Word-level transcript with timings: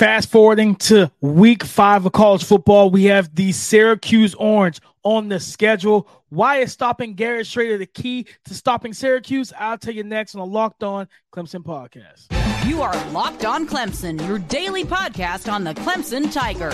Fast 0.00 0.30
forwarding 0.30 0.76
to 0.76 1.12
week 1.20 1.62
five 1.62 2.06
of 2.06 2.12
college 2.12 2.42
football, 2.42 2.88
we 2.88 3.04
have 3.04 3.34
the 3.34 3.52
Syracuse 3.52 4.34
Orange 4.36 4.80
on 5.02 5.28
the 5.28 5.38
schedule. 5.38 6.08
Why 6.30 6.60
is 6.60 6.72
stopping 6.72 7.12
Garrett 7.12 7.44
Shrader 7.44 7.78
the 7.78 7.84
key 7.84 8.26
to 8.46 8.54
stopping 8.54 8.94
Syracuse? 8.94 9.52
I'll 9.58 9.76
tell 9.76 9.92
you 9.92 10.02
next 10.02 10.34
on 10.34 10.38
the 10.38 10.46
Locked 10.46 10.82
On 10.82 11.06
Clemson 11.34 11.62
podcast. 11.62 12.28
You 12.66 12.80
are 12.80 12.96
Locked 13.10 13.44
On 13.44 13.68
Clemson, 13.68 14.26
your 14.26 14.38
daily 14.38 14.84
podcast 14.84 15.52
on 15.52 15.64
the 15.64 15.74
Clemson 15.74 16.32
Tigers. 16.32 16.72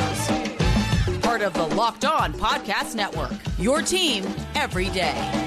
Part 1.20 1.42
of 1.42 1.52
the 1.54 1.66
Locked 1.74 2.04
On 2.04 2.32
Podcast 2.32 2.94
Network, 2.94 3.32
your 3.58 3.82
team 3.82 4.24
every 4.54 4.88
day. 4.90 5.45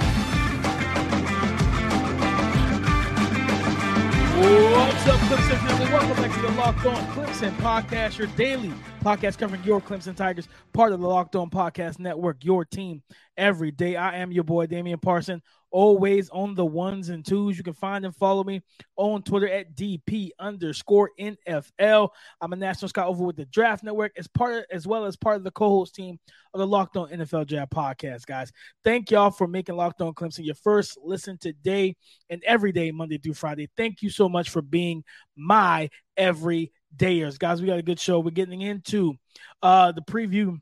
What's 4.39 5.05
up, 5.05 5.19
Clemson 5.19 5.67
family? 5.67 5.91
Welcome 5.91 6.23
back 6.23 6.33
to 6.33 6.41
the 6.41 6.51
Locked 6.53 6.85
On 6.85 6.95
Clemson 7.07 7.51
podcast, 7.57 8.17
your 8.17 8.27
daily 8.37 8.71
podcast 9.03 9.37
covering 9.37 9.61
your 9.65 9.81
Clemson 9.81 10.15
Tigers, 10.15 10.47
part 10.71 10.93
of 10.93 11.01
the 11.01 11.07
Locked 11.09 11.35
On 11.35 11.49
Podcast 11.49 11.99
Network, 11.99 12.45
your 12.45 12.63
team 12.63 13.03
every 13.35 13.71
day. 13.71 13.97
I 13.97 14.15
am 14.19 14.31
your 14.31 14.45
boy, 14.45 14.67
Damian 14.67 14.99
Parson, 14.99 15.41
always 15.71 16.29
on 16.29 16.55
the 16.55 16.65
ones 16.65 17.09
and 17.09 17.25
twos. 17.25 17.57
You 17.57 17.63
can 17.63 17.73
find 17.73 18.05
and 18.05 18.15
follow 18.15 18.43
me 18.43 18.61
on 18.95 19.23
Twitter 19.23 19.47
at 19.47 19.75
DP 19.75 20.29
underscore 20.39 21.11
NFL. 21.19 22.09
I'm 22.41 22.53
a 22.53 22.55
national 22.55 22.89
scout 22.89 23.07
over 23.07 23.23
with 23.23 23.35
the 23.35 23.45
Draft 23.45 23.83
Network 23.83 24.13
as 24.17 24.27
part 24.27 24.55
of, 24.55 24.65
as 24.71 24.87
well 24.87 25.05
as 25.05 25.15
part 25.15 25.37
of 25.37 25.43
the 25.43 25.51
co-host 25.51 25.95
team 25.95 26.19
of 26.53 26.59
the 26.59 26.67
Locked 26.67 26.97
On 26.97 27.09
NFL 27.09 27.47
Draft 27.47 27.71
podcast, 27.71 28.25
guys. 28.25 28.51
Thank 28.83 29.11
y'all 29.11 29.31
for 29.31 29.47
making 29.47 29.75
Locked 29.75 30.01
On 30.01 30.13
Clemson 30.13 30.45
your 30.45 30.55
first 30.55 30.97
listen 31.03 31.37
today 31.37 31.95
and 32.29 32.43
every 32.43 32.71
day, 32.71 32.91
Monday 32.91 33.17
through 33.17 33.33
Friday. 33.35 33.69
Thank 33.77 34.01
you 34.01 34.09
so 34.09 34.29
much 34.29 34.49
for 34.49 34.61
being 34.61 35.03
my 35.35 35.89
every 36.17 36.71
dayers. 36.95 37.37
Guys, 37.37 37.61
we 37.61 37.67
got 37.67 37.79
a 37.79 37.83
good 37.83 37.99
show. 37.99 38.19
We're 38.19 38.31
getting 38.31 38.61
into 38.61 39.15
uh 39.61 39.91
the 39.91 40.01
preview 40.01 40.59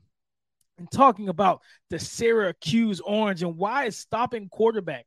and 0.78 0.90
talking 0.90 1.28
about 1.28 1.60
the 1.90 1.98
Syracuse 1.98 3.00
Orange 3.00 3.42
and 3.42 3.56
why 3.56 3.86
is 3.86 3.98
stopping 3.98 4.48
quarterback 4.48 5.06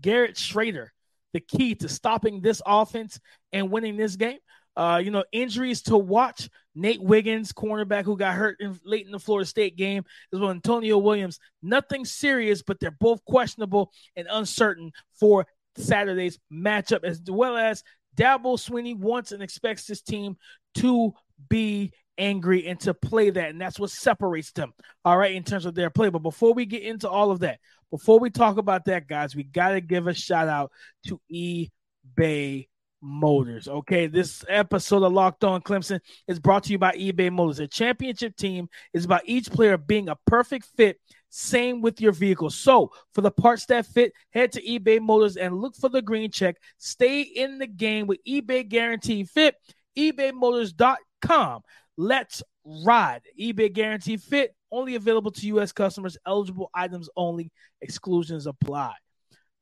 Garrett 0.00 0.36
Shrader 0.36 0.88
the 1.36 1.40
key 1.40 1.74
to 1.74 1.86
stopping 1.86 2.40
this 2.40 2.62
offense 2.64 3.20
and 3.52 3.70
winning 3.70 3.98
this 3.98 4.16
game. 4.16 4.38
Uh, 4.74 5.00
you 5.04 5.10
know, 5.10 5.22
injuries 5.32 5.82
to 5.82 5.96
watch. 5.96 6.48
Nate 6.74 7.02
Wiggins, 7.02 7.52
cornerback 7.52 8.04
who 8.04 8.16
got 8.16 8.34
hurt 8.34 8.56
in, 8.60 8.78
late 8.84 9.04
in 9.04 9.12
the 9.12 9.18
Florida 9.18 9.46
State 9.46 9.76
game, 9.76 10.04
as 10.32 10.40
well 10.40 10.50
Antonio 10.50 10.96
Williams. 10.96 11.38
Nothing 11.62 12.06
serious, 12.06 12.62
but 12.62 12.80
they're 12.80 12.90
both 12.90 13.22
questionable 13.26 13.92
and 14.14 14.26
uncertain 14.30 14.92
for 15.18 15.46
Saturday's 15.76 16.38
matchup, 16.50 17.04
as 17.04 17.20
well 17.28 17.56
as 17.56 17.82
Dabo 18.16 18.58
Swinney 18.58 18.96
wants 18.96 19.32
and 19.32 19.42
expects 19.42 19.86
this 19.86 20.00
team 20.00 20.36
to 20.76 21.12
be 21.50 21.92
angry 22.18 22.66
and 22.66 22.78
to 22.80 22.94
play 22.94 23.30
that. 23.30 23.50
And 23.50 23.60
that's 23.60 23.78
what 23.78 23.90
separates 23.90 24.52
them, 24.52 24.72
all 25.04 25.16
right, 25.16 25.34
in 25.34 25.42
terms 25.42 25.66
of 25.66 25.74
their 25.74 25.90
play. 25.90 26.08
But 26.08 26.22
before 26.22 26.54
we 26.54 26.66
get 26.66 26.82
into 26.82 27.08
all 27.08 27.30
of 27.30 27.40
that, 27.40 27.58
before 27.90 28.18
we 28.18 28.30
talk 28.30 28.56
about 28.56 28.84
that, 28.86 29.06
guys, 29.06 29.36
we 29.36 29.44
got 29.44 29.70
to 29.70 29.80
give 29.80 30.06
a 30.06 30.14
shout 30.14 30.48
out 30.48 30.72
to 31.06 31.20
eBay 31.32 32.66
Motors. 33.02 33.68
Okay, 33.68 34.06
this 34.06 34.44
episode 34.48 35.02
of 35.02 35.12
Locked 35.12 35.44
On 35.44 35.60
Clemson 35.60 36.00
is 36.26 36.40
brought 36.40 36.64
to 36.64 36.72
you 36.72 36.78
by 36.78 36.92
eBay 36.92 37.30
Motors. 37.30 37.60
A 37.60 37.68
championship 37.68 38.36
team 38.36 38.68
is 38.92 39.04
about 39.04 39.22
each 39.26 39.50
player 39.50 39.76
being 39.76 40.08
a 40.08 40.16
perfect 40.26 40.66
fit. 40.76 40.98
Same 41.28 41.82
with 41.82 42.00
your 42.00 42.12
vehicle. 42.12 42.50
So, 42.50 42.92
for 43.14 43.20
the 43.20 43.30
parts 43.30 43.66
that 43.66 43.86
fit, 43.86 44.12
head 44.30 44.52
to 44.52 44.62
eBay 44.62 45.00
Motors 45.00 45.36
and 45.36 45.60
look 45.60 45.76
for 45.76 45.88
the 45.88 46.02
green 46.02 46.30
check. 46.30 46.56
Stay 46.78 47.22
in 47.22 47.58
the 47.58 47.66
game 47.66 48.06
with 48.06 48.18
eBay 48.26 48.66
Guarantee 48.68 49.24
Fit. 49.24 49.54
ebaymotors.com. 49.96 51.62
Let's 51.96 52.42
ride. 52.64 53.22
eBay 53.40 53.72
Guarantee 53.72 54.16
Fit 54.16 54.54
only 54.70 54.94
available 54.94 55.30
to 55.30 55.46
U.S. 55.48 55.72
customers. 55.72 56.16
Eligible 56.26 56.70
items 56.74 57.08
only. 57.16 57.50
Exclusions 57.80 58.46
apply. 58.46 58.94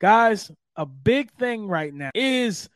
Guys, 0.01 0.51
a 0.77 0.87
big 0.87 1.31
thing 1.33 1.69
right 1.69 1.93
now 1.93 2.11
is 2.15 2.69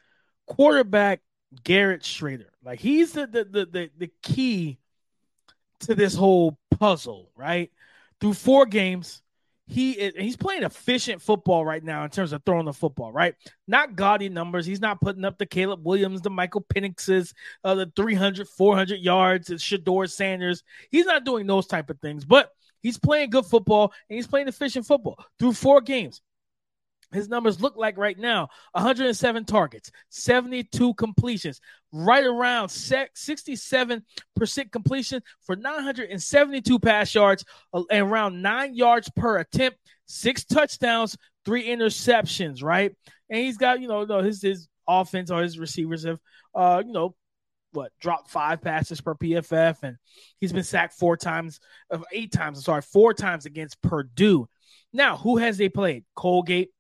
quarterback 0.47 1.21
Garrett 1.65 2.03
Shrader. 2.03 2.51
Like 2.63 2.79
he's 2.79 3.13
the 3.13 3.27
the 3.27 3.45
the 3.45 3.67
the, 3.67 3.91
the 3.99 4.11
key 4.23 4.79
to 5.81 5.95
this 5.95 6.15
whole 6.15 6.59
puzzle, 6.71 7.31
right? 7.37 7.71
Through 8.21 8.35
four 8.35 8.67
games, 8.67 9.23
he 9.69 9.93
is, 9.93 10.15
he's 10.17 10.37
playing 10.37 10.63
efficient 10.63 11.21
football 11.21 11.65
right 11.65 11.85
now 11.85 12.03
in 12.05 12.11
terms 12.11 12.33
of 12.33 12.43
throwing 12.45 12.65
the 12.65 12.73
football, 12.73 13.13
right? 13.13 13.35
Not 13.67 13.97
gaudy 13.97 14.31
numbers. 14.31 14.65
He's 14.65 14.81
not 14.81 15.01
putting 15.01 15.25
up 15.25 15.37
the 15.37 15.47
Caleb 15.47 15.85
Williams, 15.85 16.23
the 16.23 16.31
Michael 16.31 16.65
Penixes, 16.75 17.35
uh, 17.65 17.75
the 17.75 17.93
300, 17.95 18.49
400 18.49 18.99
yards, 18.99 19.49
the 19.49 19.55
Shedeur 19.57 20.11
Sanders. 20.11 20.63
He's 20.91 21.05
not 21.05 21.25
doing 21.25 21.47
those 21.47 21.67
type 21.67 21.91
of 21.91 22.01
things, 22.01 22.25
but 22.25 22.51
he's 22.81 22.99
playing 22.99 23.29
good 23.29 23.45
football 23.45 23.93
and 24.09 24.17
he's 24.17 24.27
playing 24.27 24.49
efficient 24.49 24.87
football 24.87 25.23
through 25.39 25.53
four 25.53 25.83
games 25.83 26.23
his 27.13 27.29
numbers 27.29 27.61
look 27.61 27.77
like 27.77 27.97
right 27.97 28.19
now 28.19 28.49
107 28.73 29.45
targets 29.45 29.91
72 30.11 30.95
completions 30.95 31.61
right 31.93 32.25
around 32.25 32.69
67% 32.69 34.03
completion 34.73 35.23
for 35.43 35.57
972 35.57 36.79
pass 36.79 37.15
yards 37.15 37.45
uh, 37.73 37.83
and 37.91 38.07
around 38.11 38.43
nine 38.43 38.75
yards 38.75 39.11
per 39.17 39.39
attempt 39.39 39.79
six 40.07 40.45
touchdowns 40.45 41.17
three 41.49 41.67
interceptions 41.67 42.63
right? 42.63 42.95
And 43.31 43.41
he's 43.41 43.57
got 43.57 43.81
you 43.81 43.89
know 43.89 44.05
his 44.23 44.43
his 44.43 44.69
offense 44.87 45.31
or 45.31 45.43
his 45.43 45.59
receivers 45.59 46.05
have 46.05 46.19
uh 46.55 46.83
you 46.85 46.93
know 46.93 47.15
what 47.73 47.93
dropped 48.01 48.31
five 48.31 48.61
passes 48.63 49.01
per 49.01 49.15
PFF 49.15 49.83
and 49.83 49.97
he's 50.41 50.53
been 50.53 50.63
sacked 50.63 50.95
four 50.95 51.17
times 51.17 51.61
of 51.91 52.03
uh, 52.03 52.05
eight 52.13 52.33
times 52.33 52.59
I'm 52.59 52.63
sorry 52.63 52.83
four 52.83 53.15
times 53.15 53.47
against 53.47 53.81
Purdue. 53.83 54.49
Now 54.93 55.17
who 55.17 55.39
has 55.39 55.57
they 55.57 55.69
played? 55.69 56.05
Colgate 56.15 56.71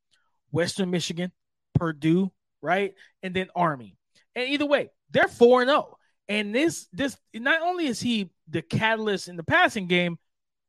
Western 0.50 0.90
Michigan, 0.90 1.32
Purdue, 1.74 2.32
right? 2.62 2.94
And 3.22 3.34
then 3.34 3.48
Army. 3.54 3.96
And 4.34 4.48
either 4.48 4.66
way, 4.66 4.90
they're 5.10 5.28
4 5.28 5.64
0. 5.64 5.96
And 6.28 6.54
this 6.54 6.86
this 6.92 7.16
not 7.34 7.62
only 7.62 7.86
is 7.86 8.00
he 8.00 8.30
the 8.48 8.62
catalyst 8.62 9.28
in 9.28 9.36
the 9.36 9.42
passing 9.42 9.86
game, 9.86 10.18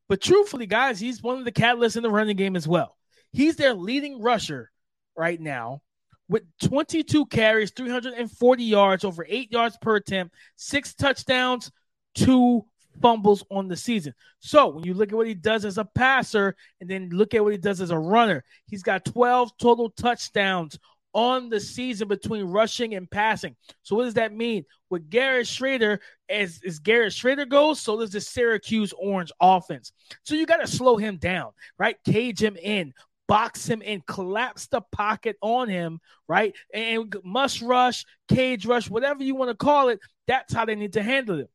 but 0.07 0.21
truthfully, 0.21 0.65
guys, 0.65 0.99
he's 0.99 1.21
one 1.21 1.37
of 1.37 1.45
the 1.45 1.51
catalysts 1.51 1.97
in 1.97 2.03
the 2.03 2.09
running 2.09 2.37
game 2.37 2.55
as 2.55 2.67
well. 2.67 2.97
He's 3.31 3.57
their 3.57 3.73
leading 3.73 4.21
rusher 4.21 4.71
right 5.15 5.39
now 5.39 5.81
with 6.29 6.43
22 6.63 7.25
carries, 7.25 7.71
340 7.71 8.63
yards, 8.63 9.03
over 9.03 9.25
eight 9.27 9.51
yards 9.51 9.77
per 9.81 9.97
attempt, 9.97 10.35
six 10.55 10.93
touchdowns, 10.93 11.71
two 12.15 12.65
fumbles 13.01 13.43
on 13.49 13.67
the 13.67 13.75
season. 13.75 14.13
So 14.39 14.67
when 14.67 14.83
you 14.83 14.93
look 14.93 15.11
at 15.11 15.15
what 15.15 15.27
he 15.27 15.33
does 15.33 15.65
as 15.65 15.77
a 15.77 15.85
passer 15.85 16.55
and 16.81 16.89
then 16.89 17.09
look 17.09 17.33
at 17.33 17.43
what 17.43 17.53
he 17.53 17.57
does 17.57 17.81
as 17.81 17.91
a 17.91 17.97
runner, 17.97 18.43
he's 18.67 18.83
got 18.83 19.05
12 19.05 19.57
total 19.57 19.89
touchdowns 19.91 20.77
on 21.13 21.49
the 21.49 21.59
season 21.59 22.07
between 22.07 22.45
rushing 22.45 22.95
and 22.95 23.09
passing. 23.09 23.55
So 23.81 23.95
what 23.95 24.03
does 24.03 24.13
that 24.15 24.33
mean? 24.33 24.65
With 24.89 25.09
Garrett 25.09 25.47
Shrader, 25.47 25.99
as, 26.29 26.59
as 26.65 26.79
Garrett 26.79 27.13
Shrader 27.13 27.47
goes, 27.47 27.79
so 27.79 27.99
does 27.99 28.11
the 28.11 28.21
Syracuse 28.21 28.93
Orange 28.97 29.31
offense. 29.41 29.91
So 30.23 30.35
you 30.35 30.45
got 30.45 30.57
to 30.57 30.67
slow 30.67 30.97
him 30.97 31.17
down, 31.17 31.51
right? 31.77 31.97
Cage 32.05 32.41
him 32.41 32.57
in, 32.57 32.93
box 33.27 33.67
him 33.67 33.81
in, 33.81 34.01
collapse 34.07 34.67
the 34.67 34.81
pocket 34.91 35.37
on 35.41 35.67
him, 35.67 35.99
right? 36.27 36.53
And 36.73 37.15
must 37.23 37.61
rush, 37.61 38.05
cage 38.27 38.65
rush, 38.65 38.89
whatever 38.89 39.23
you 39.23 39.35
want 39.35 39.49
to 39.49 39.55
call 39.55 39.89
it. 39.89 39.99
That's 40.27 40.53
how 40.53 40.65
they 40.65 40.75
need 40.75 40.93
to 40.93 41.03
handle 41.03 41.39
it. 41.39 41.49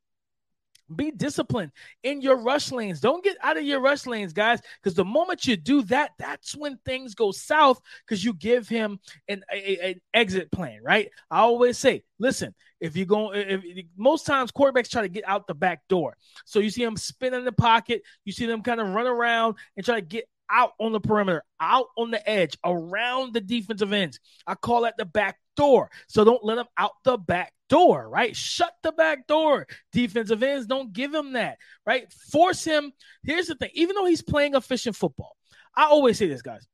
Be 0.95 1.11
disciplined 1.11 1.73
in 2.03 2.21
your 2.21 2.37
rush 2.37 2.73
lanes. 2.73 3.01
Don't 3.01 3.25
get 3.25 3.37
out 3.43 3.57
of 3.57 3.65
your 3.65 3.81
rush 3.81 4.07
lanes, 4.07 4.33
guys, 4.33 4.61
because 4.83 4.95
the 4.95 5.05
moment 5.05 5.47
you 5.47 5.57
do 5.57 5.83
that, 5.83 6.13
that's 6.19 6.57
when 6.57 6.79
things 6.85 7.15
go 7.15 7.33
south 7.33 7.81
because 8.07 8.25
you 8.25 8.35
give 8.35 8.69
him 8.69 8.99
an, 9.29 9.43
a, 9.53 10.01
exit 10.13 10.51
plan, 10.51 10.81
right? 10.83 11.11
I 11.31 11.41
always 11.41 11.79
say, 11.79 12.05
listen, 12.19 12.55
if 12.81 12.97
you 12.97 13.07
go, 13.07 13.33
if, 13.33 13.63
if, 13.65 13.87
most 13.97 14.27
times 14.27 14.53
quarterbacks 14.53 14.91
try 14.91 15.03
to 15.03 15.09
get 15.09 15.25
out 15.27 15.47
the 15.47 15.55
back 15.55 15.81
door. 15.89 16.17
So 16.45 16.59
you 16.59 16.71
see 16.71 16.85
them 16.85 16.97
spin 16.97 17.35
in 17.35 17.45
the 17.45 17.53
pocket, 17.53 18.03
you 18.25 18.33
see 18.33 18.47
them 18.47 18.63
kind 18.63 18.81
of 18.81 18.89
run 18.89 19.07
around 19.07 19.57
and 19.77 19.85
try 19.85 19.97
to 19.97 20.07
get 20.07 20.29
out 20.51 20.73
on 20.79 20.93
the 20.93 21.01
perimeter, 21.01 21.43
out 21.61 21.87
on 21.97 22.11
the 22.11 22.29
edge, 22.29 22.57
around 22.65 23.33
the 23.33 23.41
defensive 23.41 23.93
ends. 23.93 24.21
I 24.47 24.55
call 24.55 24.83
that 24.83 24.97
the 24.97 25.05
back 25.05 25.39
door. 25.57 25.91
So 26.09 26.25
don't 26.25 26.45
let 26.45 26.57
them 26.57 26.67
out 26.77 26.93
the 27.05 27.17
back 27.17 27.53
door, 27.69 28.09
right? 28.09 28.35
Shut 28.37 28.73
the 28.83 28.93
back 28.93 29.27
door. 29.27 29.67
Defensive 29.93 30.43
ends, 30.43 30.67
don't 30.67 30.93
give 30.93 31.13
him 31.15 31.33
that, 31.33 31.59
right? 31.87 32.13
Force 32.31 32.65
him. 32.65 32.93
Here's 33.23 33.47
the 33.47 33.55
thing 33.55 33.71
even 33.75 33.97
though 33.97 34.07
he's 34.07 34.23
playing 34.23 34.55
efficient 34.55 34.97
football, 34.97 35.37
I 35.75 35.85
always 35.85 36.19
say 36.19 36.29
this, 36.29 36.43
guys. 36.43 36.67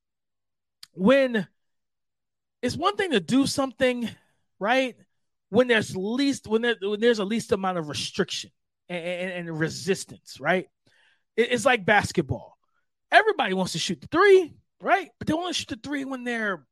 When 0.92 1.46
it's 2.62 2.76
one 2.76 2.96
thing 2.96 3.12
to 3.12 3.20
do 3.20 3.46
something, 3.46 4.08
right? 4.58 4.96
When 5.48 5.68
there's 5.68 5.96
least 5.96 6.46
when, 6.46 6.62
there, 6.62 6.76
when 6.80 7.00
there's 7.00 7.18
a 7.18 7.24
least 7.24 7.52
amount 7.52 7.78
of 7.78 7.88
restriction 7.88 8.50
and, 8.88 9.04
and, 9.04 9.48
and 9.48 9.58
resistance, 9.58 10.38
right? 10.40 10.68
It, 11.36 11.52
it's 11.52 11.64
like 11.64 11.84
basketball. 11.84 12.56
Everybody 13.10 13.54
wants 13.54 13.72
to 13.72 13.78
shoot 13.78 14.00
the 14.00 14.06
three, 14.06 14.54
right? 14.80 15.08
But 15.18 15.26
they 15.26 15.34
want 15.34 15.48
to 15.48 15.54
shoot 15.54 15.68
the 15.68 15.80
three 15.82 16.04
when 16.04 16.24
they're 16.24 16.64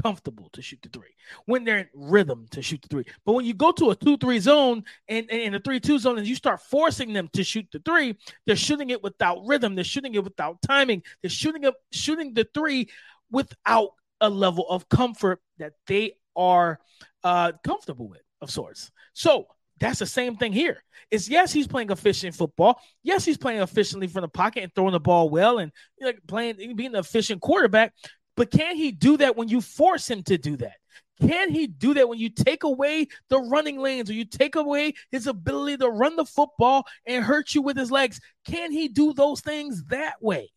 comfortable 0.00 0.48
to 0.52 0.62
shoot 0.62 0.80
the 0.82 0.88
three, 0.88 1.14
when 1.46 1.64
they're 1.64 1.78
in 1.78 1.88
rhythm 1.94 2.46
to 2.50 2.62
shoot 2.62 2.82
the 2.82 2.88
three. 2.88 3.04
But 3.24 3.32
when 3.32 3.44
you 3.44 3.54
go 3.54 3.72
to 3.72 3.90
a 3.90 3.96
2 3.96 4.18
3 4.18 4.38
zone 4.38 4.84
and, 5.08 5.28
in 5.30 5.54
a 5.54 5.60
3 5.60 5.80
2 5.80 5.98
zone 5.98 6.18
and 6.18 6.26
you 6.26 6.34
start 6.34 6.60
forcing 6.62 7.12
them 7.12 7.28
to 7.32 7.44
shoot 7.44 7.66
the 7.72 7.80
three, 7.80 8.16
they're 8.46 8.56
shooting 8.56 8.90
it 8.90 9.02
without 9.02 9.46
rhythm. 9.46 9.74
They're 9.74 9.84
shooting 9.84 10.14
it 10.14 10.24
without 10.24 10.60
timing. 10.62 11.02
They're 11.22 11.30
shooting 11.30 11.64
it, 11.64 11.74
shooting 11.92 12.34
the 12.34 12.46
three 12.54 12.88
without 13.30 13.90
a 14.20 14.28
level 14.28 14.66
of 14.68 14.88
comfort 14.88 15.40
that 15.58 15.72
they 15.86 16.12
are 16.36 16.78
uh, 17.22 17.52
comfortable 17.64 18.08
with, 18.08 18.22
of 18.40 18.50
sorts. 18.50 18.90
So 19.12 19.46
that's 19.80 19.98
the 19.98 20.06
same 20.06 20.36
thing 20.36 20.52
here. 20.52 20.82
Is 21.10 21.28
yes, 21.28 21.52
he's 21.52 21.66
playing 21.66 21.90
efficient 21.90 22.34
football. 22.34 22.80
Yes, 23.02 23.24
he's 23.24 23.36
playing 23.36 23.60
efficiently 23.60 24.06
from 24.06 24.22
the 24.22 24.28
pocket 24.28 24.62
and 24.62 24.74
throwing 24.74 24.92
the 24.92 25.00
ball 25.00 25.28
well 25.28 25.58
and 25.58 25.72
you 25.98 26.06
know, 26.06 26.12
playing 26.26 26.56
being 26.76 26.94
an 26.94 26.96
efficient 26.96 27.40
quarterback. 27.40 27.92
But 28.36 28.50
can 28.50 28.76
he 28.76 28.90
do 28.90 29.16
that 29.18 29.36
when 29.36 29.48
you 29.48 29.60
force 29.60 30.08
him 30.08 30.22
to 30.24 30.38
do 30.38 30.56
that? 30.56 30.76
Can 31.20 31.50
he 31.50 31.66
do 31.66 31.94
that 31.94 32.08
when 32.08 32.18
you 32.18 32.28
take 32.28 32.64
away 32.64 33.06
the 33.28 33.38
running 33.38 33.78
lanes 33.78 34.10
or 34.10 34.14
you 34.14 34.24
take 34.24 34.56
away 34.56 34.94
his 35.12 35.26
ability 35.26 35.76
to 35.76 35.88
run 35.88 36.16
the 36.16 36.24
football 36.24 36.84
and 37.06 37.24
hurt 37.24 37.54
you 37.54 37.62
with 37.62 37.76
his 37.76 37.90
legs? 37.90 38.20
Can 38.46 38.72
he 38.72 38.88
do 38.88 39.12
those 39.12 39.40
things 39.40 39.84
that 39.90 40.20
way? 40.20 40.50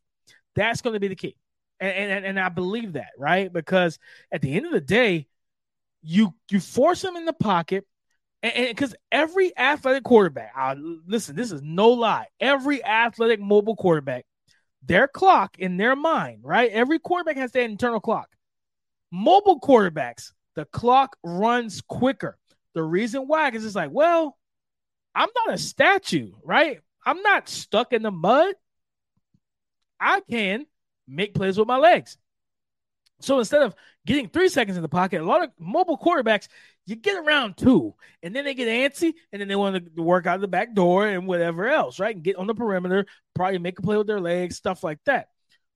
That's 0.56 0.81
going 0.81 0.94
to 0.94 1.00
be 1.00 1.09
the 1.09 1.15
key. 1.15 1.38
And, 1.79 2.12
and, 2.12 2.25
and 2.25 2.39
I 2.39 2.50
believe 2.50 2.94
that, 2.94 3.12
right? 3.19 3.53
Because 3.53 4.00
at 4.31 4.41
the 4.41 4.53
end 4.53 4.65
of 4.65 4.71
the 4.71 4.81
day, 4.81 5.27
you 6.01 6.33
you 6.50 6.59
force 6.59 7.03
him 7.03 7.15
in 7.15 7.25
the 7.25 7.33
pocket, 7.33 7.85
and 8.41 8.68
because 8.68 8.95
every 9.12 9.56
athletic 9.57 10.03
quarterback, 10.03 10.53
uh, 10.57 10.75
listen, 10.77 11.35
this 11.35 11.51
is 11.51 11.62
no 11.62 11.89
lie. 11.89 12.27
Every 12.39 12.83
athletic 12.83 13.39
mobile 13.39 13.75
quarterback 13.75 14.25
their 14.88 15.07
clock 15.07 15.60
in 15.60 15.78
their 15.78 15.95
mind, 15.95 16.39
right? 16.44 16.72
Every 16.72 17.00
quarterback 17.00 17.38
has 17.38 17.51
that 17.51 17.62
internal 17.62 18.00
clock. 18.00 18.30
Mobile 19.12 19.60
quarterbacks, 19.60 20.31
the 20.56 20.66
clock 20.66 21.18
runs 21.24 21.81
quicker. 21.81 22.38
The 22.74 22.84
reason 22.84 23.24
why 23.28 23.50
is 23.50 23.66
it's 23.66 23.75
like, 23.75 23.92
well, 23.92 24.38
I'm 25.13 25.30
not 25.45 25.56
a 25.56 25.57
statue, 25.57 26.31
right? 26.44 26.80
I'm 27.06 27.22
not 27.22 27.50
stuck 27.50 27.94
in 27.94 28.01
the 28.01 28.12
mud. 28.12 28.54
I 30.00 30.22
can 30.30 30.66
make 31.07 31.34
plays 31.34 31.57
with 31.57 31.68
my 31.68 31.78
legs. 31.78 32.18
So 33.22 33.39
instead 33.39 33.63
of 33.63 33.74
getting 34.06 34.30
three 34.30 34.50
seconds 34.50 34.78
in 34.78 34.84
the 34.84 34.89
pocket, 34.89 35.22
a 35.22 35.25
lot 35.25 35.44
of 35.44 35.51
mobile 35.60 35.98
quarterbacks, 35.98 36.48
you 36.88 36.95
get 36.95 37.18
around 37.18 37.57
two, 37.57 37.94
and 38.24 38.34
then 38.34 38.45
they 38.45 38.54
get 38.54 38.68
antsy, 38.68 39.13
and 39.31 39.42
then 39.42 39.48
they 39.48 39.56
want 39.56 39.95
to 39.95 40.01
work 40.01 40.25
out 40.25 40.39
the 40.39 40.48
back 40.48 40.74
door 40.74 41.06
and 41.06 41.28
whatever 41.28 41.68
else, 41.68 42.00
right? 42.00 42.16
And 42.16 42.24
get 42.24 42.38
on 42.38 42.48
the 42.48 42.56
perimeter, 42.56 43.06
probably 43.36 43.60
make 43.60 43.78
a 43.78 43.81
play 43.81 43.98
with 43.98 44.07
their 44.07 44.22
legs, 44.22 44.56
stuff 44.56 44.84
like 44.84 45.00
that. 45.06 45.28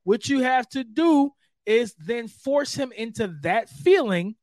What 0.06 0.30
you 0.30 0.42
have 0.42 0.68
to 0.70 0.86
do 0.86 1.32
is 1.66 1.94
then 2.00 2.30
force 2.30 2.74
him 2.74 2.94
into 2.94 3.36
that 3.42 3.70
feeling 3.70 4.36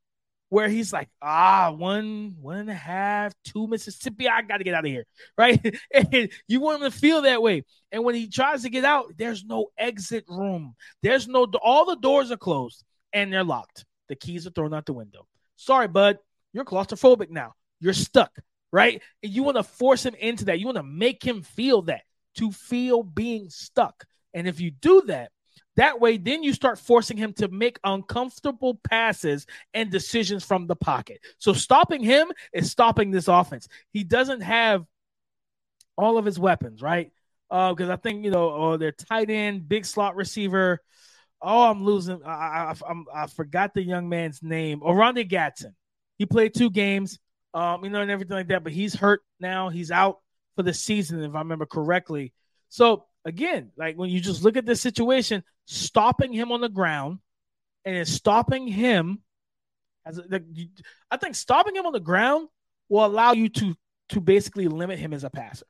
where 0.50 0.68
he's 0.68 0.92
like, 0.92 1.08
ah, 1.20 1.74
one, 1.76 2.36
one 2.40 2.58
and 2.58 2.70
a 2.70 2.74
half, 2.74 3.32
two 3.44 3.66
Mississippi, 3.66 4.28
I 4.28 4.42
got 4.42 4.58
to 4.58 4.64
get 4.64 4.74
out 4.74 4.84
of 4.84 4.90
here, 4.90 5.04
right? 5.38 5.60
and 5.92 6.30
you 6.46 6.60
want 6.60 6.82
him 6.82 6.90
to 6.90 6.96
feel 6.96 7.22
that 7.22 7.42
way. 7.42 7.64
And 7.90 8.04
when 8.04 8.14
he 8.14 8.28
tries 8.28 8.62
to 8.62 8.70
get 8.70 8.84
out, 8.84 9.14
there's 9.16 9.44
no 9.44 9.68
exit 9.78 10.24
room. 10.28 10.74
There's 11.02 11.26
no, 11.26 11.46
all 11.62 11.86
the 11.86 11.96
doors 11.96 12.30
are 12.30 12.36
closed 12.36 12.84
and 13.12 13.32
they're 13.32 13.44
locked. 13.44 13.86
The 14.08 14.16
keys 14.16 14.46
are 14.46 14.50
thrown 14.50 14.74
out 14.74 14.86
the 14.86 14.92
window. 14.92 15.26
Sorry, 15.56 15.88
bud. 15.88 16.18
You're 16.52 16.64
claustrophobic 16.64 17.30
now. 17.30 17.54
You're 17.80 17.92
stuck, 17.92 18.36
right? 18.72 19.02
And 19.22 19.32
you 19.32 19.42
want 19.42 19.56
to 19.56 19.62
force 19.62 20.04
him 20.04 20.14
into 20.14 20.46
that. 20.46 20.58
You 20.58 20.66
want 20.66 20.78
to 20.78 20.82
make 20.82 21.22
him 21.22 21.42
feel 21.42 21.82
that, 21.82 22.02
to 22.36 22.50
feel 22.52 23.02
being 23.02 23.50
stuck. 23.50 24.04
And 24.34 24.48
if 24.48 24.60
you 24.60 24.70
do 24.70 25.02
that, 25.06 25.30
that 25.76 26.00
way, 26.00 26.16
then 26.16 26.42
you 26.42 26.52
start 26.52 26.78
forcing 26.80 27.16
him 27.16 27.32
to 27.34 27.46
make 27.48 27.78
uncomfortable 27.84 28.80
passes 28.82 29.46
and 29.74 29.90
decisions 29.90 30.44
from 30.44 30.66
the 30.66 30.74
pocket. 30.74 31.20
So 31.38 31.52
stopping 31.52 32.02
him 32.02 32.32
is 32.52 32.70
stopping 32.70 33.12
this 33.12 33.28
offense. 33.28 33.68
He 33.92 34.02
doesn't 34.02 34.40
have 34.40 34.84
all 35.96 36.18
of 36.18 36.24
his 36.24 36.38
weapons, 36.38 36.82
right? 36.82 37.12
Because 37.48 37.88
uh, 37.88 37.92
I 37.92 37.96
think 37.96 38.24
you 38.24 38.30
know, 38.30 38.50
oh, 38.50 38.76
they're 38.76 38.92
tight 38.92 39.30
end, 39.30 39.68
big 39.68 39.86
slot 39.86 40.16
receiver. 40.16 40.80
Oh, 41.40 41.70
I'm 41.70 41.84
losing. 41.84 42.24
I, 42.24 42.30
I, 42.30 42.74
I, 42.88 43.22
I 43.22 43.26
forgot 43.28 43.72
the 43.72 43.82
young 43.82 44.08
man's 44.08 44.42
name. 44.42 44.82
Oronde 44.82 45.28
Gadsden. 45.28 45.74
He 46.18 46.26
played 46.26 46.54
two 46.54 46.70
games, 46.70 47.18
um, 47.54 47.84
you 47.84 47.90
know, 47.90 48.02
and 48.02 48.10
everything 48.10 48.36
like 48.36 48.48
that. 48.48 48.64
But 48.64 48.72
he's 48.72 48.94
hurt 48.94 49.20
now. 49.40 49.68
He's 49.68 49.90
out 49.90 50.18
for 50.56 50.62
the 50.62 50.74
season, 50.74 51.22
if 51.22 51.34
I 51.34 51.38
remember 51.38 51.66
correctly. 51.66 52.32
So 52.68 53.06
again, 53.24 53.70
like 53.76 53.96
when 53.96 54.10
you 54.10 54.20
just 54.20 54.42
look 54.42 54.56
at 54.56 54.66
this 54.66 54.80
situation, 54.80 55.44
stopping 55.66 56.32
him 56.32 56.52
on 56.52 56.60
the 56.60 56.68
ground 56.68 57.18
and 57.84 58.06
stopping 58.06 58.66
him 58.66 59.22
as 60.04 60.20
I 61.10 61.16
think 61.16 61.34
stopping 61.34 61.76
him 61.76 61.86
on 61.86 61.92
the 61.92 62.00
ground 62.00 62.48
will 62.88 63.04
allow 63.04 63.32
you 63.32 63.48
to 63.50 63.74
to 64.10 64.20
basically 64.20 64.68
limit 64.68 64.98
him 64.98 65.12
as 65.12 65.24
a 65.24 65.30
passer 65.30 65.66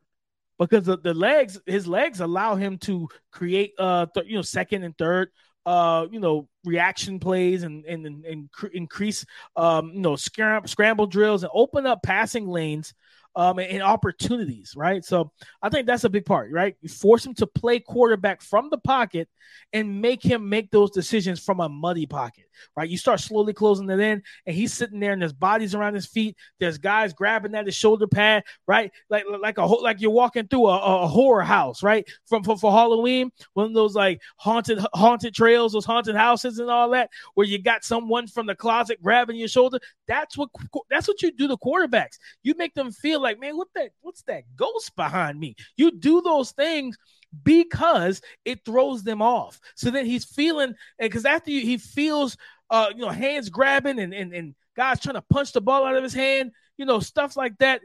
because 0.58 0.86
the, 0.86 0.96
the 0.96 1.14
legs 1.14 1.60
his 1.66 1.86
legs 1.86 2.20
allow 2.20 2.54
him 2.54 2.78
to 2.78 3.08
create 3.32 3.72
uh 3.78 4.06
th- 4.14 4.26
you 4.28 4.36
know 4.36 4.42
second 4.42 4.84
and 4.84 4.96
third 4.96 5.30
uh, 5.68 6.06
you 6.10 6.18
know, 6.18 6.48
reaction 6.64 7.20
plays 7.20 7.62
and 7.62 7.84
and, 7.84 8.06
and, 8.06 8.24
and 8.24 8.48
increase, 8.72 9.26
um, 9.54 9.90
you 9.92 10.00
know, 10.00 10.16
scram- 10.16 10.66
scramble 10.66 11.06
drills 11.06 11.42
and 11.42 11.52
open 11.54 11.84
up 11.84 12.02
passing 12.02 12.48
lanes 12.48 12.94
um, 13.36 13.58
and, 13.58 13.72
and, 13.72 13.82
opportunities, 13.82 14.72
right? 14.74 15.04
So 15.04 15.30
I 15.60 15.68
think 15.68 15.86
that's 15.86 16.04
a 16.04 16.08
big 16.08 16.24
part, 16.24 16.50
right? 16.52 16.74
You 16.80 16.88
force 16.88 17.26
him 17.26 17.34
to 17.34 17.46
play 17.46 17.80
quarterback 17.80 18.40
from 18.40 18.70
the 18.70 18.78
pocket 18.78 19.28
and 19.74 20.00
make 20.00 20.22
him 20.22 20.48
make 20.48 20.70
those 20.70 20.90
decisions 20.90 21.38
from 21.38 21.60
a 21.60 21.68
muddy 21.68 22.06
pocket, 22.06 22.46
right? 22.76 22.88
You 22.88 22.98
start 22.98 23.20
slowly 23.20 23.52
closing 23.52 23.88
it 23.90 24.00
in, 24.00 24.22
and 24.46 24.56
he's 24.56 24.72
sitting 24.72 25.00
there, 25.00 25.12
and 25.12 25.22
there's 25.22 25.32
bodies 25.32 25.74
around 25.74 25.94
his 25.94 26.06
feet. 26.06 26.36
There's 26.60 26.78
guys 26.78 27.12
grabbing 27.12 27.54
at 27.54 27.66
his 27.66 27.74
shoulder 27.74 28.06
pad, 28.06 28.44
right? 28.66 28.90
Like 29.10 29.24
like 29.40 29.58
a 29.58 29.66
whole, 29.66 29.82
like 29.82 30.00
you're 30.00 30.10
walking 30.10 30.46
through 30.48 30.66
a, 30.66 31.02
a 31.04 31.06
horror 31.06 31.42
house, 31.42 31.82
right? 31.82 32.08
From 32.26 32.42
for, 32.44 32.56
for 32.56 32.72
Halloween, 32.72 33.30
one 33.54 33.66
of 33.66 33.74
those 33.74 33.94
like 33.94 34.20
haunted 34.36 34.78
haunted 34.94 35.34
trails, 35.34 35.72
those 35.72 35.84
haunted 35.84 36.16
houses, 36.16 36.58
and 36.58 36.70
all 36.70 36.90
that, 36.90 37.10
where 37.34 37.46
you 37.46 37.60
got 37.60 37.84
someone 37.84 38.26
from 38.26 38.46
the 38.46 38.54
closet 38.54 39.02
grabbing 39.02 39.36
your 39.36 39.48
shoulder. 39.48 39.78
That's 40.06 40.36
what 40.36 40.50
that's 40.90 41.08
what 41.08 41.22
you 41.22 41.32
do 41.32 41.48
to 41.48 41.56
quarterbacks. 41.56 42.18
You 42.42 42.54
make 42.56 42.74
them 42.74 42.92
feel 42.92 43.20
like, 43.20 43.40
man, 43.40 43.56
what 43.56 43.68
that 43.74 43.90
what's 44.00 44.22
that 44.22 44.44
ghost 44.56 44.94
behind 44.96 45.38
me? 45.38 45.54
You 45.76 45.90
do 45.90 46.20
those 46.22 46.52
things 46.52 46.96
because 47.42 48.20
it 48.44 48.64
throws 48.64 49.02
them 49.02 49.22
off. 49.22 49.60
So 49.74 49.90
then 49.90 50.06
he's 50.06 50.24
feeling 50.24 50.74
because 50.98 51.24
after 51.24 51.50
he 51.50 51.76
feels 51.78 52.36
uh 52.70 52.88
you 52.94 53.00
know 53.00 53.10
hands 53.10 53.48
grabbing 53.48 53.98
and, 53.98 54.12
and 54.12 54.32
and 54.32 54.54
guys 54.76 55.00
trying 55.00 55.14
to 55.14 55.22
punch 55.22 55.52
the 55.52 55.60
ball 55.60 55.84
out 55.84 55.96
of 55.96 56.02
his 56.02 56.14
hand, 56.14 56.52
you 56.76 56.84
know, 56.86 57.00
stuff 57.00 57.36
like 57.36 57.56
that. 57.58 57.82